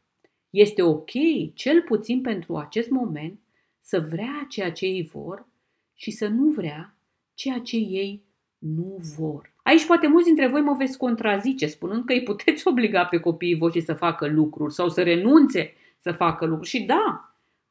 Este 0.50 0.82
ok, 0.82 1.10
cel 1.54 1.82
puțin 1.82 2.20
pentru 2.20 2.56
acest 2.56 2.90
moment, 2.90 3.38
să 3.80 4.00
vrea 4.00 4.46
ceea 4.48 4.72
ce 4.72 4.86
ei 4.86 5.10
vor 5.12 5.46
și 5.94 6.10
să 6.10 6.28
nu 6.28 6.50
vrea 6.50 6.96
ceea 7.34 7.58
ce 7.58 7.76
ei 7.76 8.22
nu 8.58 8.98
vor. 9.16 9.52
Aici 9.62 9.86
poate 9.86 10.06
mulți 10.06 10.26
dintre 10.26 10.48
voi 10.48 10.60
mă 10.60 10.74
veți 10.78 10.98
contrazice 10.98 11.66
spunând 11.66 12.04
că 12.04 12.12
îi 12.12 12.22
puteți 12.22 12.66
obliga 12.70 13.04
pe 13.04 13.18
copiii 13.18 13.58
voștri 13.58 13.80
să 13.80 13.94
facă 13.94 14.26
lucruri 14.26 14.72
sau 14.72 14.88
să 14.88 15.02
renunțe 15.02 15.72
să 15.98 16.12
facă 16.12 16.44
lucruri. 16.44 16.68
Și 16.68 16.82
da, 16.82 17.29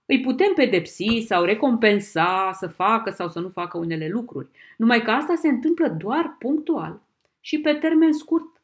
îi 0.09 0.21
putem 0.21 0.53
pedepsi 0.53 1.23
sau 1.25 1.43
recompensa 1.43 2.51
să 2.53 2.67
facă 2.67 3.09
sau 3.09 3.29
să 3.29 3.39
nu 3.39 3.49
facă 3.49 3.77
unele 3.77 4.07
lucruri. 4.07 4.47
Numai 4.77 5.01
că 5.01 5.11
asta 5.11 5.35
se 5.35 5.47
întâmplă 5.47 5.89
doar 5.89 6.35
punctual 6.39 7.01
și 7.39 7.59
pe 7.59 7.73
termen 7.73 8.13
scurt. 8.13 8.61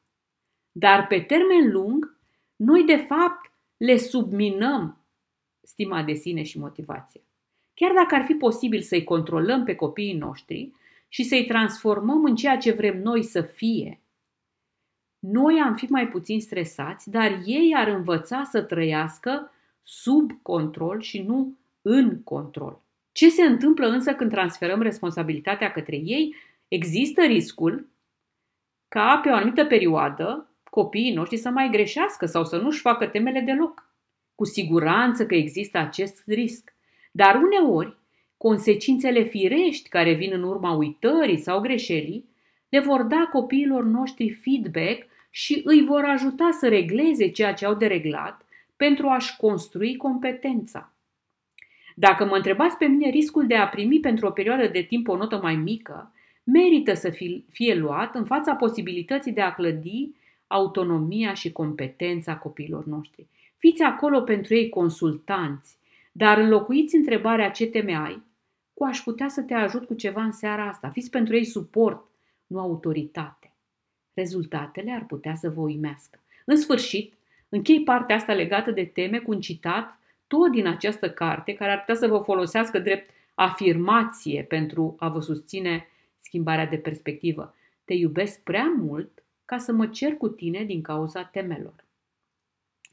Dar 0.71 1.07
pe 1.07 1.19
termen 1.19 1.71
lung, 1.71 2.17
noi 2.55 2.83
de 2.83 2.95
fapt 2.95 3.51
le 3.77 3.97
subminăm 3.97 4.97
stima 5.61 6.03
de 6.03 6.13
sine 6.13 6.43
și 6.43 6.59
motivația. 6.59 7.21
Chiar 7.73 7.91
dacă 7.93 8.15
ar 8.15 8.23
fi 8.25 8.33
posibil 8.33 8.81
să-i 8.81 9.03
controlăm 9.03 9.63
pe 9.63 9.75
copiii 9.75 10.17
noștri 10.17 10.71
și 11.07 11.23
să-i 11.23 11.45
transformăm 11.45 12.23
în 12.23 12.35
ceea 12.35 12.57
ce 12.57 12.71
vrem 12.71 13.01
noi 13.01 13.23
să 13.23 13.41
fie, 13.41 14.01
noi 15.19 15.59
am 15.59 15.75
fi 15.75 15.85
mai 15.85 16.07
puțin 16.07 16.41
stresați, 16.41 17.09
dar 17.09 17.41
ei 17.45 17.73
ar 17.75 17.87
învăța 17.87 18.43
să 18.43 18.61
trăiască 18.61 19.49
sub 19.87 20.31
control 20.41 21.01
și 21.01 21.21
nu 21.21 21.57
în 21.81 22.23
control. 22.23 22.81
Ce 23.11 23.29
se 23.29 23.41
întâmplă 23.43 23.87
însă 23.87 24.13
când 24.13 24.31
transferăm 24.31 24.81
responsabilitatea 24.81 25.71
către 25.71 25.95
ei? 25.95 26.35
Există 26.67 27.21
riscul 27.21 27.89
ca 28.87 29.19
pe 29.23 29.29
o 29.29 29.33
anumită 29.33 29.65
perioadă 29.65 30.49
copiii 30.69 31.13
noștri 31.13 31.37
să 31.37 31.49
mai 31.49 31.69
greșească 31.71 32.25
sau 32.25 32.45
să 32.45 32.57
nu-și 32.57 32.79
facă 32.79 33.07
temele 33.07 33.39
deloc. 33.39 33.89
Cu 34.35 34.45
siguranță 34.45 35.25
că 35.25 35.35
există 35.35 35.77
acest 35.77 36.23
risc. 36.25 36.73
Dar 37.11 37.35
uneori, 37.35 37.97
consecințele 38.37 39.23
firești 39.23 39.89
care 39.89 40.13
vin 40.13 40.31
în 40.33 40.43
urma 40.43 40.71
uitării 40.71 41.37
sau 41.37 41.59
greșelii 41.59 42.29
le 42.69 42.79
vor 42.79 43.01
da 43.01 43.29
copiilor 43.31 43.83
noștri 43.83 44.29
feedback 44.29 45.07
și 45.29 45.61
îi 45.63 45.83
vor 45.83 46.03
ajuta 46.03 46.49
să 46.59 46.67
regleze 46.67 47.29
ceea 47.29 47.53
ce 47.53 47.65
au 47.65 47.73
de 47.73 47.87
reglat 47.87 48.44
pentru 48.75 49.07
a-și 49.07 49.37
construi 49.37 49.95
competența. 49.95 50.93
Dacă 51.95 52.25
mă 52.25 52.35
întrebați 52.35 52.77
pe 52.77 52.85
mine, 52.85 53.09
riscul 53.09 53.47
de 53.47 53.55
a 53.55 53.67
primi 53.67 53.99
pentru 53.99 54.27
o 54.27 54.31
perioadă 54.31 54.67
de 54.67 54.81
timp 54.81 55.07
o 55.07 55.17
notă 55.17 55.39
mai 55.41 55.55
mică 55.55 56.13
merită 56.43 56.93
să 56.93 57.13
fie 57.49 57.75
luat 57.75 58.15
în 58.15 58.25
fața 58.25 58.55
posibilității 58.55 59.31
de 59.31 59.41
a 59.41 59.53
clădi 59.53 60.11
autonomia 60.47 61.33
și 61.33 61.51
competența 61.51 62.37
copiilor 62.37 62.85
noștri. 62.85 63.27
Fiți 63.57 63.81
acolo 63.81 64.21
pentru 64.21 64.53
ei 64.53 64.69
consultanți, 64.69 65.77
dar 66.11 66.37
înlocuiți 66.37 66.95
întrebarea 66.95 67.51
ce 67.51 67.65
teme 67.65 67.95
ai 67.95 68.23
cu 68.73 68.83
aș 68.83 68.99
putea 68.99 69.27
să 69.27 69.41
te 69.41 69.53
ajut 69.53 69.85
cu 69.85 69.93
ceva 69.93 70.23
în 70.23 70.31
seara 70.31 70.67
asta. 70.67 70.89
Fiți 70.89 71.09
pentru 71.09 71.35
ei 71.35 71.45
suport, 71.45 72.05
nu 72.47 72.59
autoritate. 72.59 73.53
Rezultatele 74.13 74.91
ar 74.91 75.05
putea 75.05 75.35
să 75.35 75.49
vă 75.49 75.61
uimească. 75.61 76.19
În 76.45 76.57
sfârșit, 76.57 77.13
Închei 77.55 77.83
partea 77.83 78.15
asta 78.15 78.33
legată 78.33 78.71
de 78.71 78.85
teme 78.85 79.19
cu 79.19 79.31
un 79.31 79.39
citat 79.39 79.99
tot 80.27 80.51
din 80.51 80.67
această 80.67 81.11
carte 81.11 81.53
care 81.53 81.71
ar 81.71 81.79
putea 81.79 81.95
să 81.95 82.07
vă 82.07 82.17
folosească 82.17 82.79
drept 82.79 83.09
afirmație 83.33 84.43
pentru 84.43 84.95
a 84.99 85.09
vă 85.09 85.19
susține 85.19 85.87
schimbarea 86.17 86.65
de 86.65 86.77
perspectivă. 86.77 87.55
Te 87.85 87.93
iubesc 87.93 88.43
prea 88.43 88.73
mult 88.77 89.23
ca 89.45 89.57
să 89.57 89.71
mă 89.71 89.87
cer 89.87 90.17
cu 90.17 90.27
tine 90.27 90.63
din 90.63 90.81
cauza 90.81 91.23
temelor. 91.23 91.85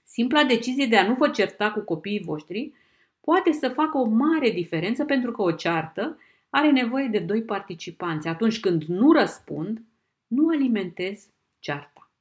Simpla 0.04 0.44
decizie 0.44 0.86
de 0.86 0.96
a 0.96 1.06
nu 1.06 1.14
vă 1.14 1.28
certa 1.28 1.70
cu 1.70 1.80
copiii 1.80 2.22
voștri 2.24 2.72
poate 3.20 3.52
să 3.52 3.68
facă 3.68 3.98
o 3.98 4.04
mare 4.04 4.50
diferență 4.50 5.04
pentru 5.04 5.32
că 5.32 5.42
o 5.42 5.52
ceartă 5.52 6.18
are 6.50 6.70
nevoie 6.70 7.06
de 7.06 7.18
doi 7.18 7.42
participanți. 7.42 8.28
Atunci 8.28 8.60
când 8.60 8.82
nu 8.82 9.12
răspund, 9.12 9.82
nu 10.26 10.48
alimentez 10.48 11.26
cearta. 11.58 12.11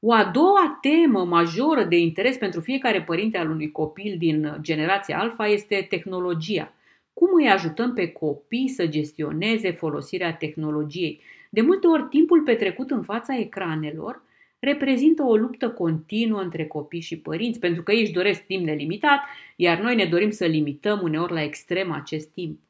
O 0.00 0.12
a 0.12 0.24
doua 0.24 0.78
temă 0.80 1.24
majoră 1.24 1.84
de 1.84 1.98
interes 1.98 2.36
pentru 2.36 2.60
fiecare 2.60 3.02
părinte 3.02 3.38
al 3.38 3.50
unui 3.50 3.70
copil 3.70 4.14
din 4.18 4.56
generația 4.60 5.18
alfa 5.18 5.46
este 5.46 5.86
tehnologia. 5.88 6.74
Cum 7.12 7.28
îi 7.34 7.48
ajutăm 7.48 7.94
pe 7.94 8.08
copii 8.08 8.68
să 8.68 8.86
gestioneze 8.86 9.70
folosirea 9.72 10.34
tehnologiei? 10.34 11.20
De 11.50 11.60
multe 11.60 11.86
ori, 11.86 12.08
timpul 12.08 12.42
petrecut 12.42 12.90
în 12.90 13.02
fața 13.02 13.38
ecranelor 13.38 14.22
reprezintă 14.58 15.22
o 15.22 15.36
luptă 15.36 15.70
continuă 15.70 16.40
între 16.40 16.66
copii 16.66 17.00
și 17.00 17.18
părinți, 17.18 17.58
pentru 17.58 17.82
că 17.82 17.92
ei 17.92 18.00
își 18.00 18.12
doresc 18.12 18.40
timp 18.40 18.64
nelimitat, 18.64 19.20
iar 19.56 19.80
noi 19.80 19.94
ne 19.94 20.04
dorim 20.04 20.30
să 20.30 20.44
limităm 20.44 21.00
uneori 21.02 21.32
la 21.32 21.42
extrem 21.42 21.92
acest 21.92 22.28
timp. 22.28 22.60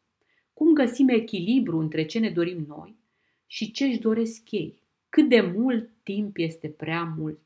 Cum 0.53 0.73
găsim 0.73 1.09
echilibru 1.09 1.79
între 1.79 2.05
ce 2.05 2.19
ne 2.19 2.31
dorim 2.31 2.65
noi 2.69 2.97
și 3.47 3.71
ce 3.71 3.85
își 3.85 3.99
doresc 3.99 4.51
ei? 4.51 4.80
Cât 5.11 5.29
de 5.29 5.53
mult 5.57 5.91
timp 6.03 6.37
este 6.37 6.69
prea 6.69 7.15
mult? 7.19 7.39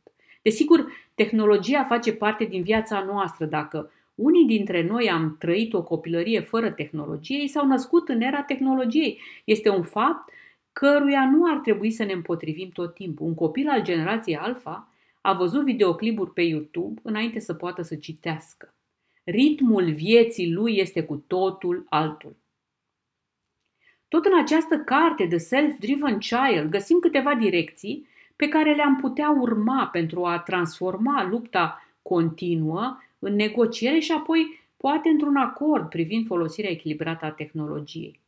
Desigur, 0.42 0.92
tehnologia 1.14 1.84
face 1.84 2.12
parte 2.12 2.44
din 2.44 2.62
viața 2.62 3.02
noastră. 3.02 3.44
Dacă 3.44 3.90
unii 4.14 4.46
dintre 4.46 4.86
noi 4.86 5.10
am 5.10 5.36
trăit 5.38 5.72
o 5.72 5.82
copilărie 5.82 6.40
fără 6.40 6.70
tehnologie, 6.70 7.38
ei 7.38 7.48
s-au 7.48 7.66
născut 7.66 8.08
în 8.08 8.20
era 8.20 8.42
tehnologiei. 8.42 9.20
Este 9.44 9.68
un 9.68 9.82
fapt 9.82 10.32
căruia 10.72 11.30
nu 11.30 11.50
ar 11.50 11.58
trebui 11.58 11.90
să 11.90 12.04
ne 12.04 12.12
împotrivim 12.12 12.68
tot 12.68 12.94
timpul. 12.94 13.26
Un 13.26 13.34
copil 13.34 13.68
al 13.68 13.82
generației 13.82 14.36
Alpha 14.36 14.88
a 15.20 15.32
văzut 15.32 15.64
videoclipuri 15.64 16.32
pe 16.32 16.42
YouTube 16.42 17.00
înainte 17.04 17.40
să 17.40 17.54
poată 17.54 17.82
să 17.82 17.94
citească. 17.96 18.74
Ritmul 19.24 19.92
vieții 19.92 20.52
lui 20.52 20.76
este 20.76 21.02
cu 21.02 21.16
totul 21.16 21.86
altul. 21.88 22.36
Tot 24.14 24.24
în 24.24 24.38
această 24.38 24.78
carte, 24.78 25.26
The 25.26 25.38
Self-Driven 25.38 26.18
Child, 26.18 26.70
găsim 26.70 26.98
câteva 26.98 27.34
direcții 27.34 28.06
pe 28.36 28.48
care 28.48 28.74
le-am 28.74 28.96
putea 28.96 29.30
urma 29.30 29.86
pentru 29.92 30.24
a 30.24 30.38
transforma 30.38 31.28
lupta 31.30 31.86
continuă 32.02 32.98
în 33.18 33.34
negociere 33.34 33.98
și 33.98 34.12
apoi 34.12 34.60
poate 34.76 35.08
într-un 35.08 35.36
acord 35.36 35.88
privind 35.88 36.26
folosirea 36.26 36.70
echilibrată 36.70 37.24
a 37.24 37.30
tehnologiei. 37.30 38.20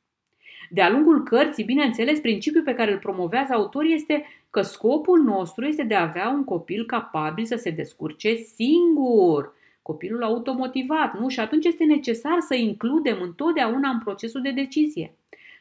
De-a 0.70 0.90
lungul 0.90 1.22
cărții, 1.22 1.64
bineînțeles, 1.64 2.18
principiul 2.18 2.62
pe 2.62 2.74
care 2.74 2.92
îl 2.92 2.98
promovează 2.98 3.52
autorii 3.52 3.94
este 3.94 4.24
că 4.50 4.62
scopul 4.62 5.22
nostru 5.22 5.64
este 5.64 5.82
de 5.82 5.94
a 5.94 6.02
avea 6.02 6.28
un 6.28 6.44
copil 6.44 6.86
capabil 6.86 7.44
să 7.44 7.56
se 7.56 7.70
descurce 7.70 8.34
singur, 8.34 9.54
copilul 9.82 10.22
automotivat, 10.22 11.18
nu? 11.18 11.28
Și 11.28 11.40
atunci 11.40 11.64
este 11.64 11.84
necesar 11.84 12.40
să 12.40 12.54
includem 12.54 13.18
întotdeauna 13.20 13.88
în 13.88 13.98
procesul 13.98 14.40
de 14.42 14.50
decizie. 14.50 15.14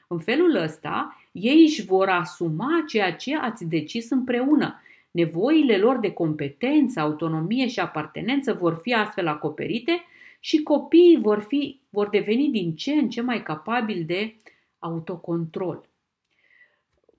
În 0.07 0.19
felul 0.19 0.55
ăsta, 0.55 1.21
ei 1.31 1.61
își 1.61 1.85
vor 1.85 2.09
asuma 2.09 2.83
ceea 2.87 3.13
ce 3.13 3.37
ați 3.37 3.65
decis 3.65 4.09
împreună. 4.09 4.81
Nevoile 5.11 5.77
lor 5.77 5.97
de 5.97 6.11
competență, 6.11 6.99
autonomie 6.99 7.67
și 7.67 7.79
apartenență 7.79 8.53
vor 8.53 8.79
fi 8.81 8.93
astfel 8.93 9.27
acoperite 9.27 10.03
și 10.39 10.63
copiii 10.63 11.17
vor, 11.17 11.39
fi, 11.39 11.79
vor 11.89 12.09
deveni 12.09 12.49
din 12.49 12.75
ce 12.75 12.93
în 12.93 13.09
ce 13.09 13.21
mai 13.21 13.43
capabili 13.43 14.03
de 14.03 14.35
autocontrol. 14.79 15.89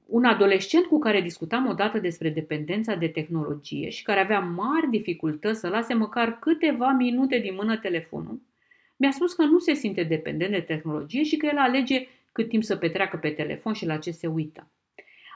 Un 0.06 0.24
adolescent 0.24 0.84
cu 0.84 0.98
care 0.98 1.20
discutam 1.20 1.66
odată 1.68 1.98
despre 1.98 2.30
dependența 2.30 2.94
de 2.94 3.08
tehnologie 3.08 3.88
și 3.88 4.02
care 4.02 4.20
avea 4.20 4.40
mari 4.40 4.90
dificultăți 4.90 5.60
să 5.60 5.68
lase 5.68 5.94
măcar 5.94 6.38
câteva 6.38 6.90
minute 6.90 7.38
din 7.38 7.54
mână 7.54 7.76
telefonul, 7.76 8.40
mi-a 8.96 9.10
spus 9.10 9.32
că 9.32 9.42
nu 9.42 9.58
se 9.58 9.74
simte 9.74 10.02
dependent 10.02 10.50
de 10.50 10.60
tehnologie 10.60 11.22
și 11.22 11.36
că 11.36 11.46
el 11.46 11.58
alege 11.58 12.06
cât 12.36 12.48
timp 12.48 12.62
să 12.62 12.76
petreacă 12.76 13.16
pe 13.16 13.30
telefon 13.30 13.72
și 13.72 13.86
la 13.86 13.96
ce 13.96 14.10
se 14.10 14.26
uită. 14.26 14.70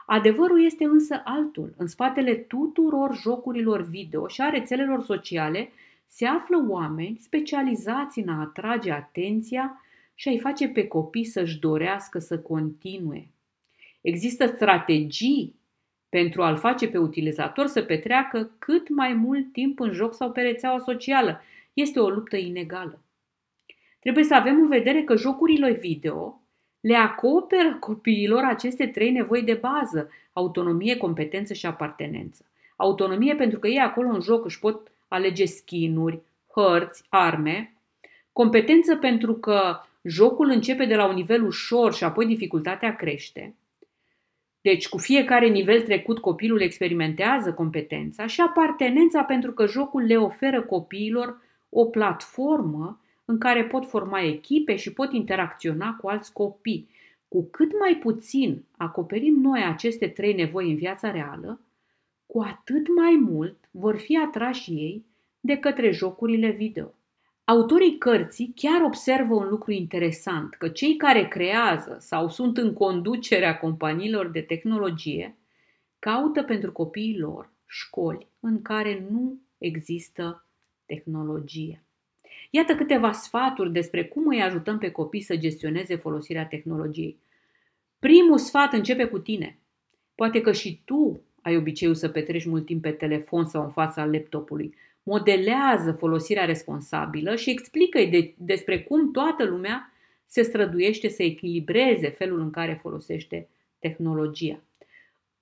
Adevărul 0.05 0.65
este 0.65 0.83
însă 0.83 1.21
altul. 1.23 1.73
În 1.77 1.87
spatele 1.87 2.35
tuturor 2.35 3.15
jocurilor 3.15 3.81
video 3.81 4.27
și 4.27 4.41
a 4.41 4.49
rețelelor 4.49 5.03
sociale 5.03 5.71
se 6.05 6.25
află 6.25 6.65
oameni 6.67 7.17
specializați 7.19 8.19
în 8.19 8.29
a 8.29 8.39
atrage 8.39 8.91
atenția 8.91 9.81
și 10.15 10.27
a-i 10.27 10.39
face 10.39 10.67
pe 10.67 10.87
copii 10.87 11.23
să-și 11.23 11.59
dorească 11.59 12.19
să 12.19 12.39
continue. 12.39 13.27
Există 14.01 14.45
strategii 14.45 15.55
pentru 16.09 16.43
a-l 16.43 16.57
face 16.57 16.87
pe 16.87 16.97
utilizator 16.97 17.67
să 17.67 17.81
petreacă 17.81 18.55
cât 18.59 18.89
mai 18.89 19.13
mult 19.13 19.51
timp 19.51 19.79
în 19.79 19.91
joc 19.91 20.13
sau 20.13 20.31
pe 20.31 20.41
rețeaua 20.41 20.79
socială. 20.79 21.41
Este 21.73 21.99
o 21.99 22.09
luptă 22.09 22.37
inegală. 22.37 23.01
Trebuie 23.99 24.23
să 24.23 24.35
avem 24.35 24.55
în 24.55 24.67
vedere 24.67 25.03
că 25.03 25.15
jocurile 25.15 25.71
video 25.71 26.40
le 26.81 26.95
acoperă 26.95 27.77
copiilor 27.79 28.43
aceste 28.43 28.87
trei 28.87 29.11
nevoi 29.11 29.43
de 29.43 29.53
bază, 29.53 30.09
autonomie, 30.33 30.97
competență 30.97 31.53
și 31.53 31.65
apartenență. 31.65 32.45
Autonomie 32.75 33.35
pentru 33.35 33.59
că 33.59 33.67
ei 33.67 33.79
acolo 33.79 34.09
în 34.09 34.21
joc 34.21 34.45
își 34.45 34.59
pot 34.59 34.91
alege 35.07 35.45
skinuri, 35.45 36.21
hărți, 36.53 37.03
arme. 37.09 37.73
Competență 38.33 38.95
pentru 38.95 39.33
că 39.33 39.79
jocul 40.03 40.49
începe 40.49 40.85
de 40.85 40.95
la 40.95 41.07
un 41.07 41.15
nivel 41.15 41.43
ușor 41.43 41.93
și 41.93 42.03
apoi 42.03 42.25
dificultatea 42.25 42.95
crește. 42.95 43.55
Deci, 44.61 44.89
cu 44.89 44.97
fiecare 44.97 45.47
nivel 45.47 45.81
trecut, 45.81 46.19
copilul 46.19 46.61
experimentează 46.61 47.53
competența 47.53 48.27
și 48.27 48.41
apartenența 48.41 49.23
pentru 49.23 49.51
că 49.51 49.65
jocul 49.65 50.01
le 50.01 50.17
oferă 50.17 50.61
copiilor 50.61 51.41
o 51.69 51.85
platformă 51.85 53.00
în 53.31 53.37
care 53.37 53.65
pot 53.65 53.85
forma 53.85 54.21
echipe 54.21 54.75
și 54.75 54.93
pot 54.93 55.13
interacționa 55.13 55.93
cu 55.93 56.07
alți 56.07 56.33
copii. 56.33 56.89
Cu 57.27 57.47
cât 57.51 57.79
mai 57.79 57.97
puțin 58.01 58.63
acoperim 58.77 59.39
noi 59.41 59.63
aceste 59.63 60.07
trei 60.07 60.33
nevoi 60.33 60.69
în 60.69 60.75
viața 60.75 61.11
reală, 61.11 61.61
cu 62.25 62.41
atât 62.41 62.95
mai 62.95 63.15
mult 63.21 63.69
vor 63.71 63.97
fi 63.97 64.17
atrași 64.17 64.71
ei 64.71 65.05
de 65.39 65.57
către 65.57 65.91
jocurile 65.91 66.49
video. 66.49 66.93
Autorii 67.43 67.97
cărții 67.97 68.53
chiar 68.55 68.81
observă 68.81 69.33
un 69.33 69.47
lucru 69.47 69.71
interesant, 69.71 70.53
că 70.53 70.69
cei 70.69 70.95
care 70.95 71.27
creează 71.27 71.97
sau 71.99 72.29
sunt 72.29 72.57
în 72.57 72.73
conducerea 72.73 73.57
companiilor 73.57 74.27
de 74.27 74.41
tehnologie 74.41 75.37
caută 75.99 76.43
pentru 76.43 76.71
copiii 76.71 77.19
lor 77.19 77.51
școli 77.65 78.27
în 78.39 78.61
care 78.61 79.07
nu 79.09 79.39
există 79.57 80.45
tehnologie. 80.85 81.83
Iată 82.53 82.75
câteva 82.75 83.11
sfaturi 83.11 83.71
despre 83.71 84.05
cum 84.05 84.27
îi 84.27 84.41
ajutăm 84.41 84.77
pe 84.77 84.91
copii 84.91 85.21
să 85.21 85.35
gestioneze 85.35 85.95
folosirea 85.95 86.45
tehnologiei. 86.45 87.19
Primul 87.99 88.37
sfat 88.37 88.73
începe 88.73 89.05
cu 89.05 89.19
tine. 89.19 89.59
Poate 90.15 90.41
că 90.41 90.51
și 90.51 90.81
tu 90.85 91.21
ai 91.41 91.57
obiceiul 91.57 91.95
să 91.95 92.09
petreci 92.09 92.45
mult 92.45 92.65
timp 92.65 92.81
pe 92.81 92.91
telefon 92.91 93.45
sau 93.45 93.63
în 93.63 93.71
fața 93.71 94.05
laptopului. 94.05 94.75
Modelează 95.03 95.91
folosirea 95.91 96.45
responsabilă 96.45 97.35
și 97.35 97.49
explică-i 97.49 98.09
de, 98.09 98.33
despre 98.37 98.83
cum 98.83 99.11
toată 99.11 99.43
lumea 99.43 99.93
se 100.25 100.41
străduiește 100.41 101.07
să 101.07 101.23
echilibreze 101.23 102.09
felul 102.09 102.39
în 102.39 102.49
care 102.49 102.79
folosește 102.81 103.49
tehnologia. 103.79 104.63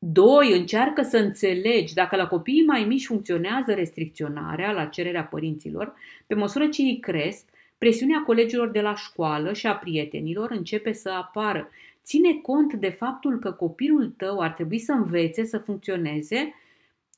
Doi, 0.02 0.58
încearcă 0.58 1.02
să 1.02 1.18
înțelegi 1.18 1.94
dacă 1.94 2.16
la 2.16 2.28
copiii 2.28 2.66
mai 2.66 2.84
mici 2.84 3.06
funcționează 3.06 3.74
restricționarea 3.74 4.72
la 4.72 4.86
cererea 4.86 5.24
părinților, 5.24 5.94
pe 6.28 6.36
măsură 6.36 6.68
ce 6.68 6.82
ei 6.82 7.00
cresc, 7.00 7.46
presiunea 7.78 8.24
colegilor 8.26 8.70
de 8.70 8.82
la 8.82 8.96
școală 8.96 9.54
și 9.54 9.68
a 9.68 9.76
prietenilor 9.76 10.52
începe 10.52 10.92
să 10.92 11.10
apară. 11.10 11.70
Ține 12.04 12.34
cont 12.34 12.74
de 12.74 12.90
faptul 12.90 13.40
că 13.40 13.52
copilul 13.52 14.14
tău 14.18 14.40
ar 14.40 14.52
trebui 14.52 14.80
să 14.80 14.92
învețe 14.92 15.46
să 15.46 15.58
funcționeze 15.58 16.54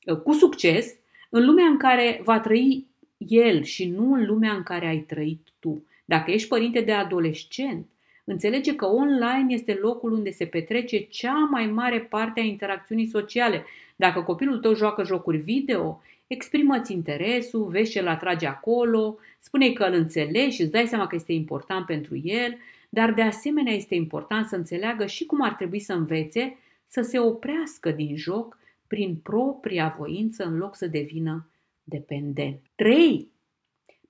uh, 0.06 0.18
cu 0.18 0.34
succes 0.34 0.96
în 1.30 1.46
lumea 1.46 1.66
în 1.66 1.78
care 1.78 2.22
va 2.24 2.40
trăi 2.40 2.86
el 3.18 3.64
și 3.64 3.90
nu 3.90 4.14
în 4.14 4.26
lumea 4.26 4.54
în 4.54 4.64
care 4.64 4.88
ai 4.88 5.00
trăit 5.00 5.48
tu. 5.60 5.86
Dacă 6.06 6.32
ești 6.32 6.48
părinte 6.48 6.82
de 6.82 6.92
adolescent, 6.92 7.86
Înțelege 8.24 8.76
că 8.76 8.86
online 8.86 9.46
este 9.48 9.78
locul 9.82 10.12
unde 10.12 10.32
se 10.32 10.46
petrece 10.46 11.00
cea 11.00 11.48
mai 11.52 11.66
mare 11.66 12.00
parte 12.00 12.40
a 12.40 12.44
interacțiunii 12.44 13.08
sociale. 13.08 13.66
Dacă 13.96 14.22
copilul 14.22 14.60
tău 14.60 14.74
joacă 14.74 15.04
jocuri 15.04 15.38
video, 15.38 16.02
exprimă-ți 16.28 16.94
interesul, 16.94 17.68
vezi 17.68 17.92
ce 17.92 18.00
îl 18.00 18.08
atrage 18.08 18.48
acolo, 18.48 19.18
spune 19.40 19.72
că 19.72 19.84
îl 19.84 19.94
înțelegi 19.94 20.56
și 20.56 20.62
îți 20.62 20.72
dai 20.72 20.88
seama 20.88 21.08
că 21.08 21.16
este 21.16 21.34
important 21.34 21.86
pentru 21.86 22.18
el, 22.24 22.58
dar 22.90 23.14
de 23.14 23.22
asemenea 23.22 23.74
este 23.74 23.96
important 23.96 24.48
să 24.48 24.56
înțeleagă 24.56 25.06
și 25.06 25.26
cum 25.26 25.42
ar 25.42 25.54
trebui 25.54 25.80
să 25.80 25.94
învețe 25.94 26.58
să 26.86 27.02
se 27.02 27.20
oprească 27.20 27.92
din 27.92 28.16
joc 28.16 28.58
prin 28.88 29.16
propria 29.16 29.96
voință 29.98 30.44
în 30.44 30.58
loc 30.58 30.76
să 30.76 30.88
devină 30.88 31.50
dependent. 31.84 32.60
3. 32.76 33.32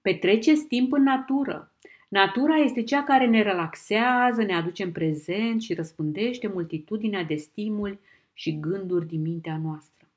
Petreceți 0.02 0.66
timp 0.66 0.94
în 0.94 1.04
natură. 1.04 1.71
Natura 2.12 2.56
este 2.56 2.84
cea 2.84 3.04
care 3.04 3.26
ne 3.26 3.42
relaxează, 3.42 4.44
ne 4.44 4.54
aduce 4.54 4.84
în 4.84 4.92
prezent 4.92 5.62
și 5.62 5.74
răspândește 5.74 6.48
multitudinea 6.48 7.24
de 7.24 7.36
stimuli 7.36 8.00
și 8.34 8.60
gânduri 8.60 9.08
din 9.08 9.22
mintea 9.22 9.60
noastră. 9.64 10.08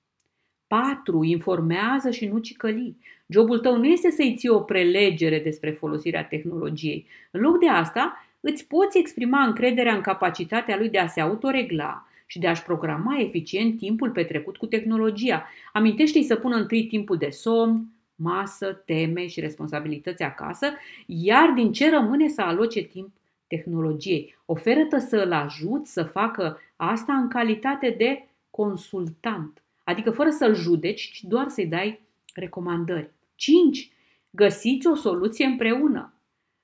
4. 0.66 1.22
Informează 1.22 2.10
și 2.10 2.26
nu 2.26 2.38
cicăli. 2.38 2.96
Jobul 3.26 3.58
tău 3.58 3.76
nu 3.76 3.84
este 3.84 4.10
să-i 4.10 4.34
ții 4.36 4.48
o 4.48 4.60
prelegere 4.60 5.38
despre 5.38 5.70
folosirea 5.70 6.24
tehnologiei. 6.24 7.06
În 7.30 7.40
loc 7.40 7.58
de 7.58 7.68
asta, 7.68 8.26
îți 8.40 8.66
poți 8.66 8.98
exprima 8.98 9.42
încrederea 9.42 9.94
în 9.94 10.00
capacitatea 10.00 10.76
lui 10.76 10.88
de 10.88 10.98
a 10.98 11.06
se 11.06 11.20
autoregla 11.20 12.08
și 12.26 12.38
de 12.38 12.46
a-și 12.46 12.62
programa 12.62 13.18
eficient 13.20 13.78
timpul 13.78 14.10
petrecut 14.10 14.56
cu 14.56 14.66
tehnologia. 14.66 15.48
Amintește-i 15.72 16.22
să 16.22 16.36
pună 16.36 16.56
întâi 16.56 16.86
timpul 16.86 17.16
de 17.16 17.28
somn, 17.28 17.88
masă, 18.14 18.82
teme 18.84 19.26
și 19.26 19.40
responsabilități 19.40 20.22
acasă, 20.22 20.66
iar 21.06 21.50
din 21.50 21.72
ce 21.72 21.90
rămâne 21.90 22.28
să 22.28 22.40
aloce 22.40 22.82
timp 22.82 23.14
tehnologiei. 23.46 24.36
Oferă-te 24.44 24.98
să 24.98 25.16
îl 25.16 25.32
ajut 25.32 25.86
să 25.86 26.02
facă 26.02 26.60
asta 26.76 27.12
în 27.12 27.28
calitate 27.28 27.94
de 27.98 28.28
consultant, 28.50 29.62
adică 29.84 30.10
fără 30.10 30.30
să-l 30.30 30.54
judeci, 30.54 31.10
ci 31.10 31.22
doar 31.22 31.48
să-i 31.48 31.66
dai 31.66 32.00
recomandări. 32.34 33.10
5. 33.34 33.92
Găsiți 34.30 34.86
o 34.86 34.94
soluție 34.94 35.44
împreună. 35.44 36.08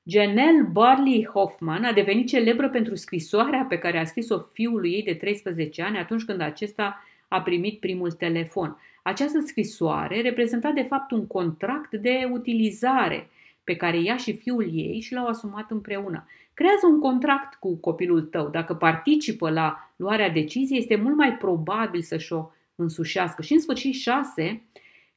Janelle 0.02 0.68
Barley 0.72 1.26
Hoffman 1.32 1.84
a 1.84 1.92
devenit 1.92 2.28
celebră 2.28 2.68
pentru 2.68 2.94
scrisoarea 2.94 3.66
pe 3.68 3.78
care 3.78 3.98
a 3.98 4.04
scris-o 4.04 4.38
fiului 4.38 4.92
ei 4.92 5.02
de 5.02 5.14
13 5.14 5.82
ani 5.82 5.98
atunci 5.98 6.24
când 6.24 6.40
acesta 6.40 7.04
a 7.28 7.42
primit 7.42 7.80
primul 7.80 8.12
telefon. 8.12 8.76
Această 9.02 9.40
scrisoare 9.40 10.20
reprezenta 10.20 10.70
de 10.70 10.82
fapt 10.82 11.10
un 11.10 11.26
contract 11.26 11.94
de 11.94 12.28
utilizare 12.32 13.28
pe 13.64 13.76
care 13.76 13.98
ea 13.98 14.16
și 14.16 14.36
fiul 14.36 14.70
ei 14.72 15.00
și 15.00 15.12
l-au 15.12 15.26
asumat 15.26 15.70
împreună. 15.70 16.26
Creează 16.54 16.86
un 16.86 17.00
contract 17.00 17.54
cu 17.54 17.76
copilul 17.76 18.22
tău. 18.22 18.48
Dacă 18.48 18.74
participă 18.74 19.50
la 19.50 19.92
luarea 19.96 20.30
deciziei, 20.30 20.78
este 20.78 20.96
mult 20.96 21.16
mai 21.16 21.36
probabil 21.36 22.02
să-și 22.02 22.32
o 22.32 22.50
însușească. 22.74 23.42
Și 23.42 23.52
în 23.52 23.60
sfârșit, 23.60 23.94
șase, 23.94 24.62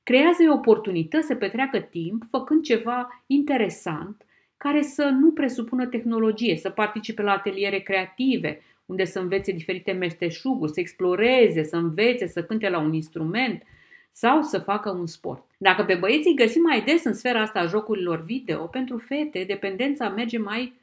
creează 0.03 0.43
oportunități 0.51 1.27
să 1.27 1.35
petreacă 1.35 1.79
timp 1.79 2.23
făcând 2.29 2.63
ceva 2.63 3.23
interesant 3.27 4.25
care 4.57 4.81
să 4.81 5.03
nu 5.03 5.31
presupună 5.31 5.85
tehnologie, 5.85 6.55
să 6.55 6.69
participe 6.69 7.21
la 7.21 7.31
ateliere 7.31 7.79
creative, 7.79 8.61
unde 8.85 9.05
să 9.05 9.19
învețe 9.19 9.51
diferite 9.51 9.91
meșteșuguri, 9.91 10.71
să 10.71 10.79
exploreze, 10.79 11.63
să 11.63 11.75
învețe, 11.75 12.27
să 12.27 12.43
cânte 12.43 12.69
la 12.69 12.79
un 12.79 12.93
instrument 12.93 13.63
sau 14.11 14.41
să 14.41 14.59
facă 14.59 14.89
un 14.89 15.05
sport. 15.05 15.45
Dacă 15.57 15.83
pe 15.83 15.95
băieți 15.95 16.27
îi 16.27 16.35
găsim 16.35 16.61
mai 16.61 16.81
des 16.81 17.03
în 17.03 17.13
sfera 17.13 17.41
asta 17.41 17.59
a 17.59 17.65
jocurilor 17.65 18.23
video, 18.23 18.67
pentru 18.67 18.97
fete 18.97 19.43
dependența 19.43 20.09
merge 20.09 20.37
mai 20.37 20.73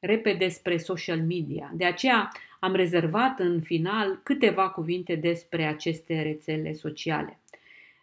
repede 0.00 0.48
spre 0.48 0.76
social 0.76 1.20
media. 1.20 1.72
De 1.74 1.84
aceea 1.84 2.30
am 2.60 2.74
rezervat 2.74 3.38
în 3.38 3.60
final 3.60 4.20
câteva 4.22 4.68
cuvinte 4.68 5.14
despre 5.14 5.64
aceste 5.64 6.22
rețele 6.22 6.72
sociale. 6.72 7.38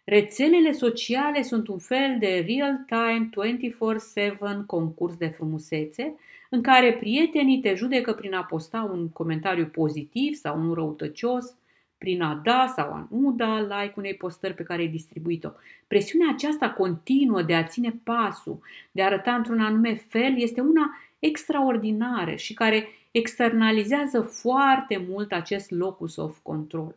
Rețelele 0.04 0.72
sociale 0.72 1.42
sunt 1.42 1.68
un 1.68 1.78
fel 1.78 2.16
de 2.18 2.46
real-time 2.46 3.28
24/7 3.30 4.66
concurs 4.66 5.16
de 5.16 5.26
frumusețe 5.26 6.14
în 6.52 6.62
care 6.62 6.92
prietenii 6.92 7.60
te 7.60 7.74
judecă 7.74 8.12
prin 8.12 8.34
a 8.34 8.44
posta 8.44 8.90
un 8.92 9.08
comentariu 9.08 9.66
pozitiv 9.66 10.34
sau 10.34 10.58
unul 10.58 10.74
răutăcios, 10.74 11.54
prin 11.98 12.22
a 12.22 12.40
da 12.44 12.72
sau 12.76 12.92
a 12.92 13.08
nu 13.10 13.32
da 13.32 13.60
like 13.60 13.94
unei 13.96 14.14
postări 14.14 14.54
pe 14.54 14.62
care 14.62 14.80
ai 14.80 14.88
distribuit-o. 14.88 15.48
Presiunea 15.86 16.32
aceasta 16.32 16.70
continuă 16.70 17.42
de 17.42 17.54
a 17.54 17.64
ține 17.64 18.00
pasul, 18.04 18.60
de 18.92 19.02
a 19.02 19.06
arăta 19.06 19.34
într-un 19.34 19.60
anume 19.60 19.94
fel, 19.94 20.40
este 20.40 20.60
una 20.60 20.98
extraordinară 21.18 22.34
și 22.34 22.54
care 22.54 22.88
externalizează 23.10 24.20
foarte 24.20 25.04
mult 25.08 25.32
acest 25.32 25.70
locus 25.70 26.16
of 26.16 26.38
control. 26.42 26.94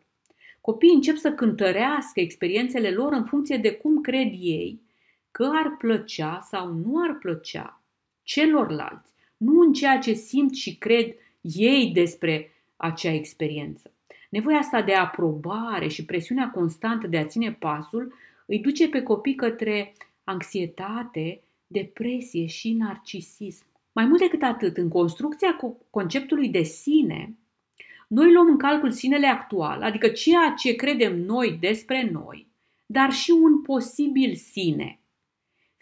Copiii 0.62 0.94
încep 0.94 1.16
să 1.16 1.32
cântărească 1.32 2.20
experiențele 2.20 2.92
lor 2.92 3.14
în 3.14 3.24
funcție 3.24 3.58
de 3.58 3.72
cum 3.72 4.02
cred 4.02 4.32
ei 4.40 4.82
că 5.32 5.50
ar 5.54 5.76
plăcea 5.78 6.48
sau 6.50 6.74
nu 6.74 7.04
ar 7.04 7.18
plăcea 7.20 7.82
celorlalți, 8.24 9.12
nu 9.44 9.60
în 9.60 9.74
ceea 9.74 10.00
ce 10.00 10.14
simt 10.14 10.56
și 10.56 10.76
cred 10.76 11.16
ei 11.42 11.92
despre 11.94 12.52
acea 12.76 13.12
experiență. 13.12 13.92
Nevoia 14.30 14.58
asta 14.58 14.82
de 14.82 14.94
aprobare 14.94 15.88
și 15.88 16.06
presiunea 16.06 16.50
constantă 16.50 17.08
de 17.08 17.18
a 17.18 17.26
ține 17.26 17.52
pasul 17.52 18.14
îi 18.46 18.60
duce 18.60 18.90
pe 18.90 19.02
copii 19.02 19.36
către 19.36 19.94
anxietate, 20.24 21.42
depresie 21.68 22.46
și 22.46 22.74
narcisism. 22.74 23.66
Mai 23.92 24.06
mult 24.06 24.20
decât 24.20 24.42
atât, 24.42 24.78
în 24.78 24.90
construcția 24.90 25.58
conceptului 25.90 26.50
de 26.50 26.64
sine, 26.64 27.38
noi 28.08 28.32
luăm 28.34 28.48
în 28.48 28.58
calcul 28.58 28.92
sinele 28.92 29.28
actual, 29.28 29.82
adică 29.82 30.08
ceea 30.08 30.54
ce 30.58 30.76
credem 30.76 31.20
noi 31.20 31.58
despre 31.60 32.10
noi, 32.12 32.48
dar 32.86 33.12
și 33.12 33.32
un 33.32 33.62
posibil 33.62 34.36
sine. 34.36 35.00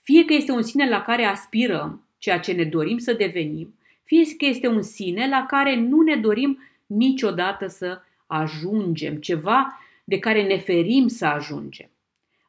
Fie 0.04 0.26
că 0.26 0.34
este 0.34 0.52
un 0.52 0.62
sine 0.62 0.90
la 0.90 1.02
care 1.02 1.24
aspirăm, 1.24 2.06
ceea 2.22 2.40
ce 2.40 2.52
ne 2.52 2.64
dorim 2.64 2.98
să 2.98 3.14
devenim, 3.14 3.76
fie 4.04 4.36
că 4.38 4.46
este 4.46 4.68
un 4.68 4.82
sine 4.82 5.28
la 5.28 5.46
care 5.46 5.76
nu 5.76 6.02
ne 6.02 6.16
dorim 6.16 6.60
niciodată 6.86 7.68
să 7.68 8.02
ajungem, 8.26 9.16
ceva 9.16 9.80
de 10.04 10.20
care 10.20 10.44
ne 10.44 10.58
ferim 10.58 11.08
să 11.08 11.26
ajungem. 11.26 11.90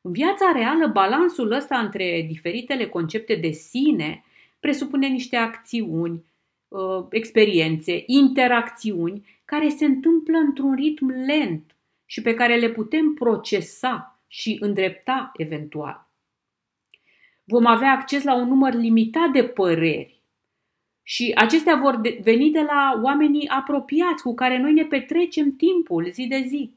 În 0.02 0.12
viața 0.12 0.52
reală, 0.54 0.86
balansul 0.86 1.52
ăsta 1.52 1.78
între 1.78 2.24
diferitele 2.28 2.86
concepte 2.86 3.34
de 3.34 3.50
sine 3.50 4.24
presupune 4.60 5.06
niște 5.06 5.36
acțiuni, 5.36 6.24
uh, 6.68 7.04
experiențe, 7.10 8.02
interacțiuni 8.06 9.40
care 9.44 9.68
se 9.68 9.84
întâmplă 9.84 10.38
într-un 10.38 10.74
ritm 10.74 11.08
lent 11.26 11.76
și 12.06 12.22
pe 12.22 12.34
care 12.34 12.56
le 12.56 12.68
putem 12.68 13.14
procesa 13.14 14.20
și 14.26 14.56
îndrepta 14.60 15.32
eventual. 15.36 16.11
Vom 17.44 17.66
avea 17.66 17.90
acces 17.92 18.22
la 18.22 18.34
un 18.34 18.48
număr 18.48 18.74
limitat 18.74 19.30
de 19.30 19.44
păreri 19.44 20.20
și 21.02 21.32
acestea 21.34 21.76
vor 21.76 22.00
veni 22.22 22.50
de 22.50 22.60
la 22.60 23.00
oamenii 23.02 23.48
apropiați 23.48 24.22
cu 24.22 24.34
care 24.34 24.58
noi 24.58 24.72
ne 24.72 24.84
petrecem 24.84 25.50
timpul 25.50 26.10
zi 26.10 26.26
de 26.26 26.44
zi. 26.48 26.74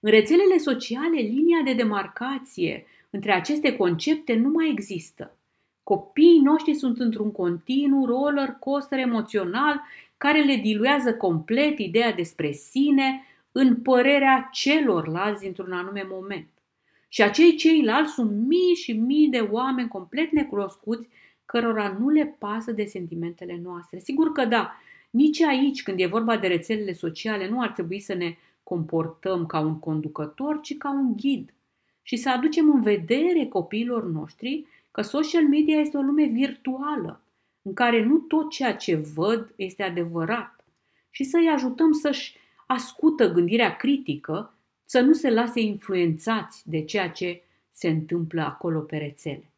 În 0.00 0.10
rețelele 0.10 0.56
sociale, 0.58 1.20
linia 1.20 1.60
de 1.64 1.72
demarcație 1.72 2.86
între 3.10 3.32
aceste 3.32 3.76
concepte 3.76 4.34
nu 4.34 4.48
mai 4.48 4.70
există. 4.70 5.36
Copiii 5.82 6.40
noștri 6.40 6.74
sunt 6.74 6.98
într-un 6.98 7.32
continuu 7.32 8.04
roller 8.04 8.56
coaster 8.60 8.98
emoțional 8.98 9.80
care 10.16 10.42
le 10.42 10.56
diluează 10.56 11.14
complet 11.14 11.78
ideea 11.78 12.12
despre 12.12 12.52
sine 12.52 13.26
în 13.52 13.76
părerea 13.76 14.48
celorlalți 14.52 15.46
într-un 15.46 15.72
anume 15.72 16.06
moment. 16.10 16.48
Și 17.12 17.22
acei 17.22 17.56
ceilalți 17.56 18.12
sunt 18.12 18.46
mii 18.46 18.74
și 18.74 18.92
mii 18.92 19.28
de 19.28 19.40
oameni 19.40 19.88
complet 19.88 20.30
necunoscuți 20.30 21.08
cărora 21.44 21.96
nu 21.98 22.08
le 22.08 22.36
pasă 22.38 22.72
de 22.72 22.84
sentimentele 22.84 23.60
noastre. 23.62 23.98
Sigur 23.98 24.32
că 24.32 24.44
da, 24.44 24.72
nici 25.10 25.40
aici, 25.40 25.82
când 25.82 26.00
e 26.00 26.06
vorba 26.06 26.36
de 26.36 26.46
rețelele 26.46 26.92
sociale, 26.92 27.48
nu 27.48 27.60
ar 27.60 27.70
trebui 27.70 27.98
să 27.98 28.14
ne 28.14 28.36
comportăm 28.62 29.46
ca 29.46 29.58
un 29.58 29.78
conducător, 29.78 30.60
ci 30.60 30.76
ca 30.76 30.90
un 30.90 31.16
ghid. 31.16 31.54
Și 32.02 32.16
să 32.16 32.30
aducem 32.30 32.70
în 32.70 32.82
vedere 32.82 33.46
copiilor 33.46 34.04
noștri 34.04 34.66
că 34.90 35.02
social 35.02 35.48
media 35.48 35.80
este 35.80 35.96
o 35.96 36.00
lume 36.00 36.24
virtuală, 36.24 37.20
în 37.62 37.74
care 37.74 38.04
nu 38.04 38.18
tot 38.18 38.50
ceea 38.50 38.76
ce 38.76 38.94
văd 39.14 39.52
este 39.56 39.82
adevărat 39.82 40.64
și 41.10 41.24
să-i 41.24 41.48
ajutăm 41.48 41.92
să-și 41.92 42.36
ascută 42.66 43.32
gândirea 43.32 43.76
critică, 43.76 44.54
să 44.92 45.00
nu 45.00 45.12
se 45.12 45.30
lase 45.30 45.60
influențați 45.60 46.62
de 46.70 46.84
ceea 46.84 47.10
ce 47.10 47.42
se 47.70 47.88
întâmplă 47.88 48.42
acolo 48.42 48.80
pe 48.80 48.96
rețele. 48.96 49.50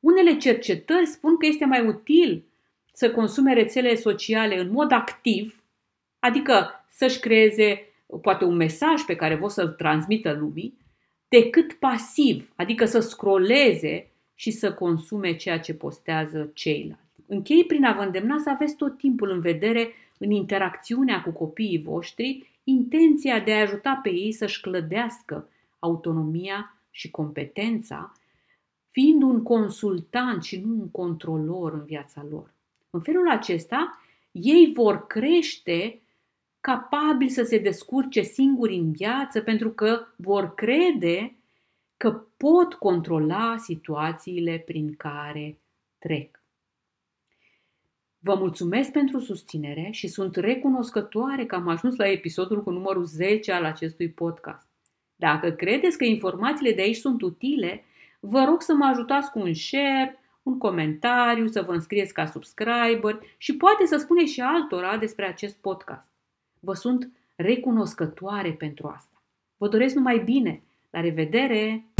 Unele 0.00 0.36
cercetări 0.36 1.06
spun 1.06 1.36
că 1.36 1.46
este 1.46 1.64
mai 1.64 1.86
util 1.86 2.44
să 2.92 3.10
consume 3.10 3.54
rețele 3.54 3.94
sociale 3.94 4.58
în 4.58 4.70
mod 4.70 4.92
activ, 4.92 5.62
adică 6.18 6.84
să-și 6.90 7.20
creeze 7.20 7.92
poate 8.22 8.44
un 8.44 8.56
mesaj 8.56 9.02
pe 9.02 9.16
care 9.16 9.34
vor 9.34 9.50
să-l 9.50 9.68
transmită 9.68 10.32
lumii, 10.32 10.78
decât 11.28 11.72
pasiv, 11.72 12.52
adică 12.56 12.84
să 12.84 13.00
scrolleze 13.00 14.10
și 14.34 14.50
să 14.50 14.72
consume 14.72 15.36
ceea 15.36 15.60
ce 15.60 15.74
postează 15.74 16.50
ceilalți. 16.54 17.22
Închei 17.26 17.64
prin 17.64 17.84
a 17.84 17.92
vă 17.92 18.02
îndemna 18.02 18.38
să 18.38 18.50
aveți 18.50 18.76
tot 18.76 18.98
timpul 18.98 19.30
în 19.30 19.40
vedere 19.40 19.92
în 20.18 20.30
interacțiunea 20.30 21.22
cu 21.22 21.30
copiii 21.30 21.82
voștri 21.82 22.55
intenția 22.68 23.40
de 23.40 23.52
a 23.52 23.60
ajuta 23.60 24.00
pe 24.02 24.10
ei 24.10 24.32
să-și 24.32 24.60
clădească 24.60 25.48
autonomia 25.78 26.80
și 26.90 27.10
competența, 27.10 28.12
fiind 28.90 29.22
un 29.22 29.42
consultant 29.42 30.42
și 30.42 30.60
nu 30.60 30.72
un 30.72 30.90
controlor 30.90 31.72
în 31.72 31.84
viața 31.84 32.26
lor. 32.30 32.54
În 32.90 33.00
felul 33.00 33.30
acesta, 33.30 34.00
ei 34.30 34.72
vor 34.74 35.06
crește 35.06 36.02
capabili 36.60 37.30
să 37.30 37.42
se 37.42 37.58
descurce 37.58 38.22
singuri 38.22 38.76
în 38.76 38.92
viață 38.92 39.40
pentru 39.40 39.70
că 39.70 40.06
vor 40.16 40.54
crede 40.54 41.36
că 41.96 42.10
pot 42.36 42.74
controla 42.74 43.56
situațiile 43.56 44.62
prin 44.66 44.94
care 44.96 45.58
trec. 45.98 46.40
Vă 48.18 48.34
mulțumesc 48.34 48.92
pentru 48.92 49.18
susținere 49.18 49.88
și 49.92 50.08
sunt 50.08 50.36
recunoscătoare 50.36 51.44
că 51.44 51.54
am 51.54 51.68
ajuns 51.68 51.96
la 51.96 52.08
episodul 52.08 52.62
cu 52.62 52.70
numărul 52.70 53.04
10 53.04 53.52
al 53.52 53.64
acestui 53.64 54.10
podcast. 54.10 54.66
Dacă 55.16 55.50
credeți 55.50 55.98
că 55.98 56.04
informațiile 56.04 56.72
de 56.72 56.82
aici 56.82 56.96
sunt 56.96 57.22
utile, 57.22 57.84
vă 58.20 58.44
rog 58.44 58.62
să 58.62 58.74
mă 58.74 58.84
ajutați 58.84 59.30
cu 59.30 59.38
un 59.38 59.54
share, 59.54 60.18
un 60.42 60.58
comentariu, 60.58 61.46
să 61.46 61.62
vă 61.62 61.72
înscrieți 61.72 62.12
ca 62.12 62.26
subscriber 62.26 63.20
și 63.36 63.56
poate 63.56 63.86
să 63.86 63.96
spuneți 63.96 64.32
și 64.32 64.40
altora 64.40 64.96
despre 64.96 65.26
acest 65.26 65.56
podcast. 65.56 66.10
Vă 66.60 66.72
sunt 66.72 67.10
recunoscătoare 67.34 68.52
pentru 68.52 68.86
asta. 68.86 69.22
Vă 69.56 69.68
doresc 69.68 69.94
numai 69.94 70.18
bine! 70.18 70.62
La 70.90 71.00
revedere! 71.00 71.95